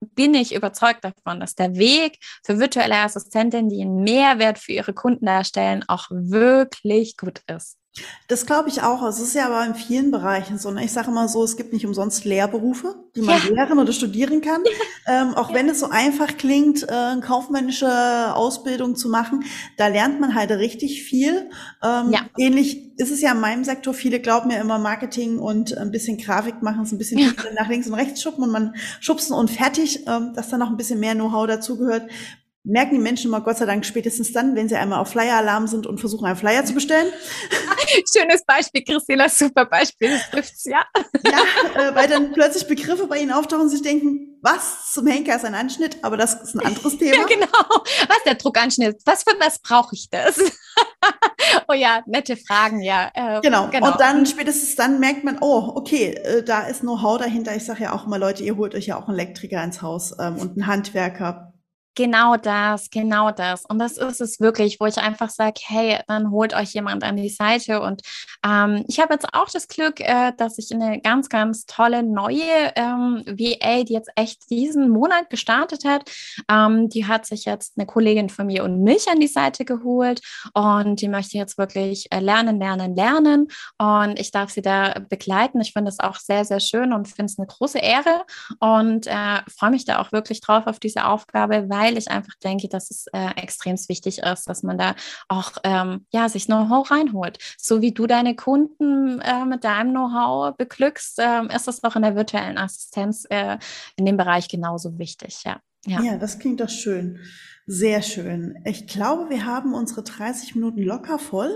bin 0.00 0.34
ich 0.34 0.54
überzeugt 0.54 1.04
davon, 1.04 1.40
dass 1.40 1.54
der 1.54 1.74
Weg 1.76 2.18
für 2.44 2.58
virtuelle 2.58 2.96
Assistentinnen, 2.96 3.70
die 3.70 3.82
einen 3.82 4.04
Mehrwert 4.04 4.58
für 4.58 4.72
ihre 4.72 4.92
Kunden 4.92 5.26
darstellen, 5.26 5.84
auch 5.88 6.08
wirklich 6.10 7.16
gut 7.16 7.42
ist. 7.46 7.78
Das 8.26 8.46
glaube 8.46 8.68
ich 8.68 8.82
auch. 8.82 9.06
Es 9.06 9.20
ist 9.20 9.34
ja 9.34 9.46
aber 9.46 9.64
in 9.64 9.74
vielen 9.74 10.10
Bereichen 10.10 10.58
so. 10.58 10.70
Ne? 10.70 10.84
Ich 10.84 10.92
sage 10.92 11.10
immer 11.10 11.28
so, 11.28 11.44
es 11.44 11.56
gibt 11.56 11.72
nicht 11.72 11.86
umsonst 11.86 12.24
Lehrberufe, 12.24 12.96
die 13.14 13.20
man 13.20 13.38
ja. 13.38 13.54
lehren 13.54 13.78
oder 13.78 13.92
studieren 13.92 14.40
kann. 14.40 14.62
Ja. 14.64 15.22
Ähm, 15.22 15.34
auch 15.34 15.50
ja. 15.50 15.56
wenn 15.56 15.68
es 15.68 15.80
so 15.80 15.90
einfach 15.90 16.36
klingt, 16.36 16.82
äh, 16.82 17.20
kaufmännische 17.20 18.34
Ausbildung 18.34 18.96
zu 18.96 19.08
machen, 19.08 19.44
da 19.76 19.86
lernt 19.86 20.20
man 20.20 20.34
halt 20.34 20.50
richtig 20.50 21.04
viel. 21.04 21.50
Ähm. 21.82 22.14
Ähnlich 22.36 22.98
ist 22.98 23.10
es 23.10 23.20
ja 23.20 23.32
in 23.32 23.40
meinem 23.40 23.64
Sektor. 23.64 23.94
Viele 23.94 24.18
glauben 24.20 24.50
ja 24.50 24.60
immer 24.60 24.78
Marketing 24.78 25.38
und 25.38 25.76
ein 25.76 25.90
bisschen 25.90 26.18
Grafik 26.18 26.62
machen, 26.62 26.82
es 26.82 26.92
ein 26.92 26.98
bisschen 26.98 27.34
nach 27.54 27.68
links 27.68 27.86
und 27.86 27.94
rechts 27.94 28.22
schuppen 28.22 28.44
und 28.44 28.50
man 28.50 28.74
schubsen 29.00 29.34
und 29.34 29.50
fertig, 29.50 30.06
ähm, 30.06 30.32
dass 30.34 30.48
da 30.48 30.58
noch 30.58 30.70
ein 30.70 30.76
bisschen 30.76 30.98
mehr 30.98 31.14
Know-how 31.14 31.46
dazugehört 31.46 32.08
merken 32.64 32.94
die 32.94 33.00
Menschen 33.00 33.30
mal 33.30 33.40
Gott 33.40 33.58
sei 33.58 33.66
Dank 33.66 33.84
spätestens 33.84 34.32
dann, 34.32 34.56
wenn 34.56 34.68
sie 34.68 34.76
einmal 34.76 34.98
auf 34.98 35.10
Flyer-Alarm 35.10 35.66
sind 35.66 35.86
und 35.86 36.00
versuchen, 36.00 36.24
einen 36.24 36.36
Flyer 36.36 36.64
zu 36.64 36.72
bestellen. 36.72 37.12
Schönes 38.16 38.42
Beispiel, 38.44 38.82
Christina, 38.82 39.28
super 39.28 39.66
Beispiel, 39.66 40.10
das 40.10 40.30
trifft's, 40.30 40.64
ja. 40.64 40.82
Ja, 41.24 41.88
äh, 41.88 41.94
weil 41.94 42.08
dann 42.08 42.32
plötzlich 42.32 42.66
Begriffe 42.66 43.06
bei 43.06 43.18
ihnen 43.18 43.32
auftauchen 43.32 43.64
und 43.64 43.68
sich 43.68 43.82
denken, 43.82 44.38
was 44.40 44.92
zum 44.92 45.06
Henker 45.06 45.36
ist 45.36 45.44
ein 45.44 45.54
Anschnitt, 45.54 45.98
aber 46.02 46.16
das 46.16 46.34
ist 46.34 46.54
ein 46.54 46.60
anderes 46.60 46.98
Thema. 46.98 47.16
Ja, 47.16 47.24
genau. 47.24 47.84
Was 48.08 48.22
der 48.26 48.34
Druckanschnitt? 48.34 49.00
Was 49.04 49.22
für 49.22 49.38
was 49.38 49.58
brauche 49.58 49.94
ich 49.94 50.08
das? 50.10 50.38
oh 51.68 51.72
ja, 51.72 52.02
nette 52.06 52.36
Fragen, 52.36 52.82
ja. 52.82 53.10
Äh, 53.14 53.40
genau. 53.40 53.68
genau. 53.68 53.92
Und 53.92 54.00
dann 54.00 54.26
spätestens 54.26 54.76
dann 54.76 55.00
merkt 55.00 55.24
man, 55.24 55.38
oh, 55.40 55.72
okay, 55.74 56.14
äh, 56.14 56.42
da 56.42 56.66
ist 56.66 56.80
Know-how 56.80 57.18
dahinter. 57.18 57.54
Ich 57.56 57.64
sage 57.64 57.84
ja 57.84 57.92
auch 57.92 58.06
immer, 58.06 58.18
Leute, 58.18 58.42
ihr 58.42 58.56
holt 58.56 58.74
euch 58.74 58.86
ja 58.86 58.98
auch 58.98 59.08
einen 59.08 59.18
Elektriker 59.18 59.62
ins 59.62 59.82
Haus 59.82 60.14
ähm, 60.18 60.36
und 60.36 60.52
einen 60.52 60.66
Handwerker 60.66 61.53
Genau 61.96 62.36
das, 62.36 62.90
genau 62.90 63.30
das. 63.30 63.64
Und 63.66 63.78
das 63.78 63.98
ist 63.98 64.20
es 64.20 64.40
wirklich, 64.40 64.80
wo 64.80 64.86
ich 64.86 64.98
einfach 64.98 65.30
sage, 65.30 65.60
hey, 65.64 66.00
dann 66.08 66.32
holt 66.32 66.52
euch 66.52 66.72
jemand 66.72 67.04
an 67.04 67.16
die 67.16 67.28
Seite. 67.28 67.80
Und 67.82 68.02
ähm, 68.44 68.84
ich 68.88 68.98
habe 68.98 69.14
jetzt 69.14 69.32
auch 69.32 69.48
das 69.48 69.68
Glück, 69.68 70.00
äh, 70.00 70.32
dass 70.36 70.58
ich 70.58 70.74
eine 70.74 71.00
ganz, 71.00 71.28
ganz 71.28 71.66
tolle 71.66 72.02
neue 72.02 72.72
ähm, 72.74 73.22
VA, 73.26 73.84
die 73.84 73.92
jetzt 73.92 74.10
echt 74.16 74.50
diesen 74.50 74.88
Monat 74.88 75.30
gestartet 75.30 75.84
hat, 75.84 76.10
ähm, 76.50 76.88
die 76.88 77.06
hat 77.06 77.26
sich 77.26 77.44
jetzt 77.44 77.74
eine 77.76 77.86
Kollegin 77.86 78.28
von 78.28 78.46
mir 78.46 78.64
und 78.64 78.82
mich 78.82 79.08
an 79.08 79.20
die 79.20 79.28
Seite 79.28 79.64
geholt. 79.64 80.20
Und 80.52 81.00
die 81.00 81.08
möchte 81.08 81.38
jetzt 81.38 81.58
wirklich 81.58 82.08
äh, 82.10 82.18
lernen, 82.18 82.58
lernen, 82.58 82.96
lernen. 82.96 83.46
Und 83.78 84.18
ich 84.18 84.32
darf 84.32 84.50
sie 84.50 84.62
da 84.62 84.94
begleiten. 85.08 85.60
Ich 85.60 85.72
finde 85.72 85.90
es 85.90 86.00
auch 86.00 86.16
sehr, 86.16 86.44
sehr 86.44 86.60
schön 86.60 86.92
und 86.92 87.06
finde 87.06 87.26
es 87.26 87.38
eine 87.38 87.46
große 87.46 87.78
Ehre. 87.78 88.24
Und 88.58 89.06
äh, 89.06 89.42
freue 89.48 89.70
mich 89.70 89.84
da 89.84 90.00
auch 90.00 90.10
wirklich 90.10 90.40
drauf 90.40 90.66
auf 90.66 90.80
diese 90.80 91.04
Aufgabe, 91.06 91.68
weil 91.68 91.83
weil 91.84 91.98
ich 91.98 92.10
einfach 92.10 92.34
denke, 92.42 92.68
dass 92.68 92.90
es 92.90 93.06
äh, 93.12 93.30
extrem 93.36 93.76
wichtig 93.88 94.18
ist, 94.18 94.48
dass 94.48 94.62
man 94.62 94.78
da 94.78 94.94
auch 95.28 95.52
ähm, 95.64 96.06
ja, 96.10 96.28
sich 96.28 96.46
Know-how 96.46 96.90
reinholt. 96.90 97.38
So 97.58 97.82
wie 97.82 97.92
du 97.92 98.06
deine 98.06 98.34
Kunden 98.34 99.20
äh, 99.20 99.44
mit 99.44 99.64
deinem 99.64 99.90
Know-how 99.90 100.56
beglückst, 100.56 101.18
äh, 101.18 101.54
ist 101.54 101.68
das 101.68 101.80
doch 101.80 101.96
in 101.96 102.02
der 102.02 102.16
virtuellen 102.16 102.56
Assistenz 102.56 103.26
äh, 103.28 103.58
in 103.96 104.06
dem 104.06 104.16
Bereich 104.16 104.48
genauso 104.48 104.98
wichtig. 104.98 105.42
Ja. 105.44 105.60
Ja. 105.86 106.00
ja, 106.00 106.16
das 106.16 106.38
klingt 106.38 106.60
doch 106.60 106.70
schön. 106.70 107.18
Sehr 107.66 108.00
schön. 108.00 108.56
Ich 108.64 108.86
glaube, 108.86 109.28
wir 109.28 109.44
haben 109.44 109.74
unsere 109.74 110.02
30 110.02 110.54
Minuten 110.54 110.82
locker 110.82 111.18
voll. 111.18 111.50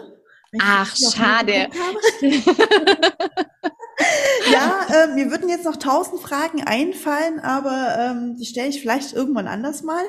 Ach, 0.60 0.94
schade. 0.94 1.68
äh, 5.04 5.14
mir 5.14 5.30
würden 5.30 5.48
jetzt 5.48 5.64
noch 5.64 5.76
tausend 5.76 6.20
Fragen 6.20 6.62
einfallen, 6.62 7.40
aber 7.40 7.96
ähm, 7.98 8.36
die 8.36 8.46
stelle 8.46 8.68
ich 8.68 8.80
vielleicht 8.80 9.12
irgendwann 9.12 9.48
anders 9.48 9.82
mal. 9.82 10.02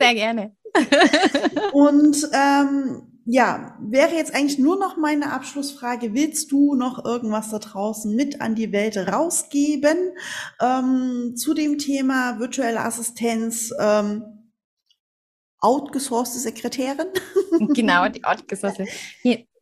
Sehr 0.00 0.14
gerne. 0.14 0.56
Und 1.72 2.28
ähm, 2.32 3.22
ja, 3.30 3.76
wäre 3.80 4.14
jetzt 4.14 4.34
eigentlich 4.34 4.58
nur 4.58 4.78
noch 4.78 4.96
meine 4.96 5.32
Abschlussfrage. 5.32 6.14
Willst 6.14 6.50
du 6.50 6.74
noch 6.74 7.04
irgendwas 7.04 7.50
da 7.50 7.58
draußen 7.58 8.14
mit 8.14 8.40
an 8.40 8.54
die 8.54 8.72
Welt 8.72 8.96
rausgeben 8.96 9.98
ähm, 10.60 11.34
zu 11.36 11.52
dem 11.52 11.76
Thema 11.76 12.38
virtuelle 12.38 12.80
Assistenz? 12.80 13.70
Ähm, 13.78 14.37
outgesourcete 15.60 16.38
Sekretärin? 16.38 17.08
genau, 17.74 18.08
die 18.08 18.24
outgesourcete. 18.24 18.88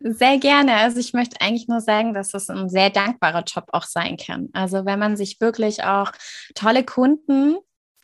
Sehr 0.00 0.38
gerne. 0.38 0.74
Also 0.74 0.98
ich 0.98 1.12
möchte 1.14 1.40
eigentlich 1.40 1.68
nur 1.68 1.80
sagen, 1.80 2.12
dass 2.12 2.35
es 2.35 2.50
ein 2.50 2.68
sehr 2.68 2.90
dankbarer 2.90 3.44
Job 3.44 3.64
auch 3.72 3.85
sein 3.85 4.16
kann. 4.16 4.50
Also 4.52 4.85
wenn 4.85 4.98
man 4.98 5.16
sich 5.16 5.40
wirklich 5.40 5.85
auch 5.85 6.12
tolle 6.54 6.85
Kunden 6.85 7.56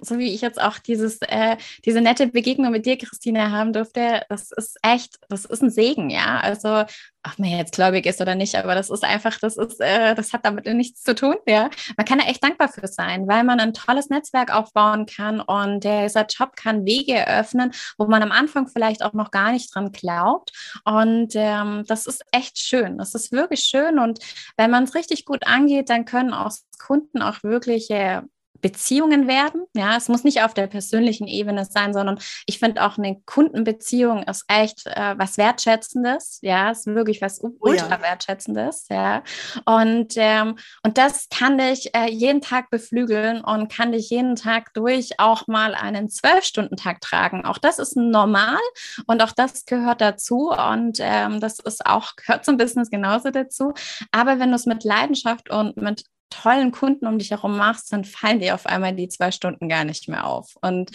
so 0.03 0.19
wie 0.19 0.35
ich 0.35 0.41
jetzt 0.41 0.61
auch 0.61 0.79
dieses, 0.79 1.19
äh, 1.23 1.57
diese 1.85 2.01
nette 2.01 2.27
Begegnung 2.27 2.73
mit 2.73 2.87
dir, 2.87 2.99
Christina, 2.99 3.51
haben 3.51 3.73
durfte, 3.73 4.23
das 4.29 4.51
ist 4.53 4.77
echt, 4.83 5.19
das 5.29 5.45
ist 5.45 5.63
ein 5.63 5.71
Segen, 5.71 6.11
ja. 6.11 6.41
Also, 6.41 6.85
ob 7.25 7.39
man 7.39 7.51
jetzt 7.51 7.75
gläubig 7.75 8.05
ist 8.07 8.21
oder 8.21 8.35
nicht, 8.35 8.57
aber 8.57 8.75
das 8.75 8.91
ist 8.91 9.05
einfach, 9.05 9.39
das 9.39 9.57
ist, 9.57 9.81
äh, 9.81 10.15
das 10.15 10.33
hat 10.33 10.45
damit 10.45 10.67
nichts 10.67 11.03
zu 11.03 11.15
tun, 11.15 11.37
ja. 11.47 11.71
Man 11.97 12.05
kann 12.05 12.19
da 12.19 12.27
echt 12.27 12.43
dankbar 12.43 12.69
für 12.69 12.87
sein, 12.89 13.29
weil 13.29 13.45
man 13.45 13.61
ein 13.61 13.75
tolles 13.75 14.11
Netzwerk 14.11 14.53
aufbauen 14.53 15.07
kann 15.07 15.41
und 15.41 15.85
dieser 15.85 16.27
Job 16.27 16.57
kann 16.57 16.85
Wege 16.85 17.15
eröffnen, 17.15 17.73
wo 17.97 18.07
man 18.07 18.23
am 18.23 18.33
Anfang 18.33 18.69
vielleicht 18.69 19.05
auch 19.05 19.13
noch 19.13 19.31
gar 19.31 19.53
nicht 19.53 19.75
dran 19.75 19.93
glaubt. 19.93 20.53
Und 20.85 21.33
ähm, 21.35 21.85
das 21.87 22.07
ist 22.07 22.25
echt 22.33 22.59
schön. 22.59 22.99
Das 22.99 23.15
ist 23.15 23.33
wirklich 23.33 23.61
schön. 23.61 23.99
Und 23.99 24.19
wenn 24.57 24.71
man 24.71 24.85
es 24.85 24.95
richtig 24.95 25.25
gut 25.25 25.47
angeht, 25.47 25.91
dann 25.91 26.05
können 26.05 26.33
auch 26.33 26.53
Kunden 26.79 27.23
auch 27.23 27.43
wirkliche 27.43 28.25
Beziehungen 28.63 29.27
werden. 29.27 29.65
Ja, 29.75 29.97
es 29.97 30.09
muss 30.09 30.25
nicht 30.25 30.43
auf 30.43 30.55
der 30.55 30.69
persönlichen 30.69 31.27
Ebene 31.27 31.65
sein, 31.65 31.93
sondern 31.93 32.19
ich 32.47 32.61
finde 32.61 32.83
auch 32.85 32.97
eine 32.97 33.21
Kundenbeziehung 33.27 34.23
ist 34.23 34.45
echt 34.49 34.87
äh, 34.87 35.19
was 35.19 35.37
Wertschätzendes. 35.37 36.39
Ja, 36.43 36.71
ist 36.71 36.87
wirklich 36.87 37.21
was 37.21 37.41
ultra 37.59 38.01
wertschätzendes. 38.01 38.87
Ja, 38.89 39.23
und 39.65 40.15
ähm, 40.17 40.57
und 40.83 40.97
das 40.97 41.29
kann 41.29 41.59
dich 41.59 41.95
äh, 41.95 42.09
jeden 42.09 42.41
Tag 42.41 42.71
beflügeln 42.71 43.43
und 43.43 43.71
kann 43.71 43.93
dich 43.93 44.09
jeden 44.11 44.37
Tag 44.37 44.73
durch 44.75 45.19
auch 45.19 45.49
mal 45.49 45.75
einen 45.75 46.09
Zwölf-Stunden-Tag 46.09 47.01
tragen. 47.01 47.45
Auch 47.45 47.59
das 47.59 47.81
ist 47.81 47.97
normal 47.97 48.61
und 49.07 49.23
auch 49.23 49.33
das 49.33 49.67
gehört 49.67 50.01
dazu 50.01 50.51
und 50.51 50.99
ähm, 51.01 51.41
das 51.41 51.59
ist 51.59 51.85
auch 51.85 52.15
gehört 52.15 52.45
zum 52.45 52.57
Business 52.57 52.91
genauso 52.91 53.31
dazu. 53.31 53.75
Aber 54.13 54.39
wenn 54.39 54.51
du 54.51 54.55
es 54.55 54.67
mit 54.67 54.85
Leidenschaft 54.85 55.51
und 55.51 55.77
mit 55.77 56.05
tollen 56.33 56.73
Kunden 56.73 57.07
um 57.07 57.19
dich 57.19 57.31
herum 57.31 57.57
machst, 57.57 57.93
dann 57.93 58.05
fallen 58.05 58.41
dir 58.41 58.55
auf 58.55 58.67
einmal 58.67 58.95
die 58.95 59.09
zwei 59.09 59.31
Stunden 59.31 59.69
gar 59.69 59.85
nicht 59.85 60.09
mehr 60.09 60.27
auf. 60.27 60.57
Und 60.61 60.91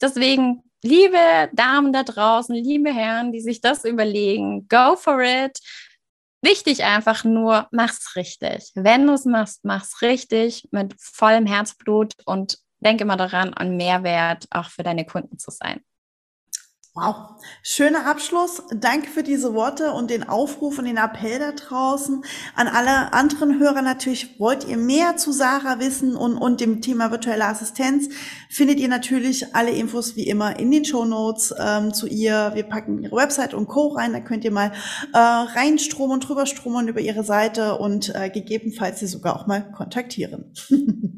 deswegen, 0.00 0.62
liebe 0.82 1.50
Damen 1.52 1.92
da 1.92 2.02
draußen, 2.02 2.54
liebe 2.54 2.92
Herren, 2.92 3.32
die 3.32 3.40
sich 3.40 3.60
das 3.60 3.84
überlegen, 3.84 4.68
go 4.68 4.96
for 4.96 5.20
it. 5.20 5.58
Wichtig 6.42 6.84
einfach 6.84 7.24
nur, 7.24 7.66
mach's 7.72 8.14
richtig. 8.14 8.70
Wenn 8.74 9.06
du 9.06 9.14
es 9.14 9.24
machst, 9.24 9.64
mach's 9.64 10.02
richtig 10.02 10.68
mit 10.70 10.94
vollem 10.98 11.46
Herzblut 11.46 12.14
und 12.24 12.58
denk 12.80 13.00
immer 13.00 13.16
daran, 13.16 13.54
ein 13.54 13.76
Mehrwert 13.76 14.46
auch 14.50 14.70
für 14.70 14.82
deine 14.82 15.04
Kunden 15.04 15.38
zu 15.38 15.50
sein. 15.50 15.80
Wow, 16.96 17.36
schöner 17.62 18.06
Abschluss. 18.06 18.62
Danke 18.74 19.10
für 19.10 19.22
diese 19.22 19.52
Worte 19.52 19.92
und 19.92 20.08
den 20.08 20.26
Aufruf 20.26 20.78
und 20.78 20.86
den 20.86 20.96
Appell 20.96 21.38
da 21.38 21.52
draußen. 21.52 22.24
An 22.54 22.68
alle 22.68 23.12
anderen 23.12 23.58
Hörer 23.58 23.82
natürlich, 23.82 24.40
wollt 24.40 24.66
ihr 24.66 24.78
mehr 24.78 25.18
zu 25.18 25.30
Sarah 25.30 25.78
wissen 25.78 26.16
und, 26.16 26.38
und 26.38 26.62
dem 26.62 26.80
Thema 26.80 27.10
virtuelle 27.10 27.44
Assistenz, 27.44 28.08
findet 28.48 28.80
ihr 28.80 28.88
natürlich 28.88 29.54
alle 29.54 29.72
Infos 29.72 30.16
wie 30.16 30.26
immer 30.26 30.58
in 30.58 30.70
den 30.70 30.86
Show 30.86 31.04
Notes 31.04 31.54
ähm, 31.60 31.92
zu 31.92 32.06
ihr. 32.06 32.52
Wir 32.54 32.62
packen 32.62 33.02
ihre 33.02 33.14
Website 33.14 33.52
und 33.52 33.68
Co. 33.68 33.88
rein, 33.88 34.14
da 34.14 34.20
könnt 34.20 34.44
ihr 34.44 34.52
mal 34.52 34.72
äh, 35.12 35.18
reinstromen 35.18 36.14
und 36.14 36.26
drüber 36.26 36.46
stromen 36.46 36.88
über 36.88 37.00
ihre 37.00 37.24
Seite 37.24 37.76
und 37.76 38.14
äh, 38.14 38.30
gegebenenfalls 38.30 39.00
sie 39.00 39.06
sogar 39.06 39.36
auch 39.36 39.46
mal 39.46 39.70
kontaktieren. 39.70 40.50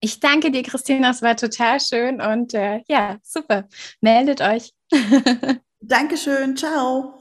Ich 0.00 0.20
danke 0.20 0.50
dir, 0.50 0.62
Christina. 0.62 1.10
Es 1.10 1.22
war 1.22 1.36
total 1.36 1.80
schön 1.80 2.20
und 2.20 2.52
äh, 2.54 2.82
ja, 2.88 3.18
super. 3.22 3.64
Meldet 4.00 4.40
euch. 4.40 4.72
Dankeschön. 5.80 6.56
Ciao. 6.56 7.18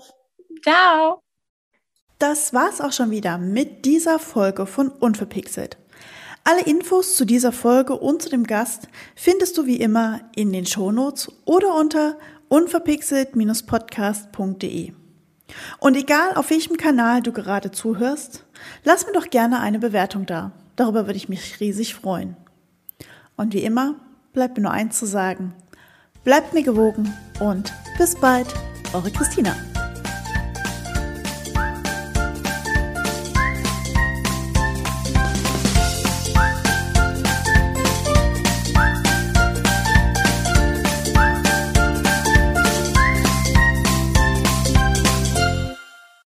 Ciao. 0.61 1.21
Das 2.19 2.53
war's 2.53 2.79
auch 2.81 2.93
schon 2.93 3.11
wieder 3.11 3.37
mit 3.37 3.85
dieser 3.85 4.19
Folge 4.19 4.65
von 4.65 4.89
Unverpixelt. 4.89 5.77
Alle 6.43 6.61
Infos 6.61 7.15
zu 7.15 7.25
dieser 7.25 7.51
Folge 7.51 7.95
und 7.95 8.21
zu 8.21 8.29
dem 8.29 8.45
Gast 8.45 8.87
findest 9.15 9.57
du 9.57 9.65
wie 9.65 9.77
immer 9.77 10.21
in 10.35 10.53
den 10.53 10.65
Shownotes 10.65 11.31
oder 11.45 11.73
unter 11.73 12.19
unverpixelt-podcast.de. 12.49 14.93
Und 15.79 15.95
egal 15.95 16.35
auf 16.35 16.51
welchem 16.51 16.77
Kanal 16.77 17.21
du 17.21 17.31
gerade 17.31 17.71
zuhörst, 17.71 18.45
lass 18.83 19.07
mir 19.07 19.13
doch 19.13 19.29
gerne 19.29 19.59
eine 19.59 19.79
Bewertung 19.79 20.25
da. 20.25 20.51
Darüber 20.75 21.07
würde 21.07 21.17
ich 21.17 21.29
mich 21.29 21.59
riesig 21.59 21.95
freuen. 21.95 22.35
Und 23.37 23.53
wie 23.53 23.63
immer 23.63 23.95
bleibt 24.33 24.57
mir 24.57 24.63
nur 24.63 24.71
eins 24.71 24.97
zu 24.97 25.05
sagen. 25.05 25.53
Bleibt 26.23 26.53
mir 26.53 26.63
gewogen 26.63 27.13
und 27.39 27.73
bis 27.97 28.15
bald, 28.15 28.47
eure 28.93 29.11
Christina. 29.11 29.55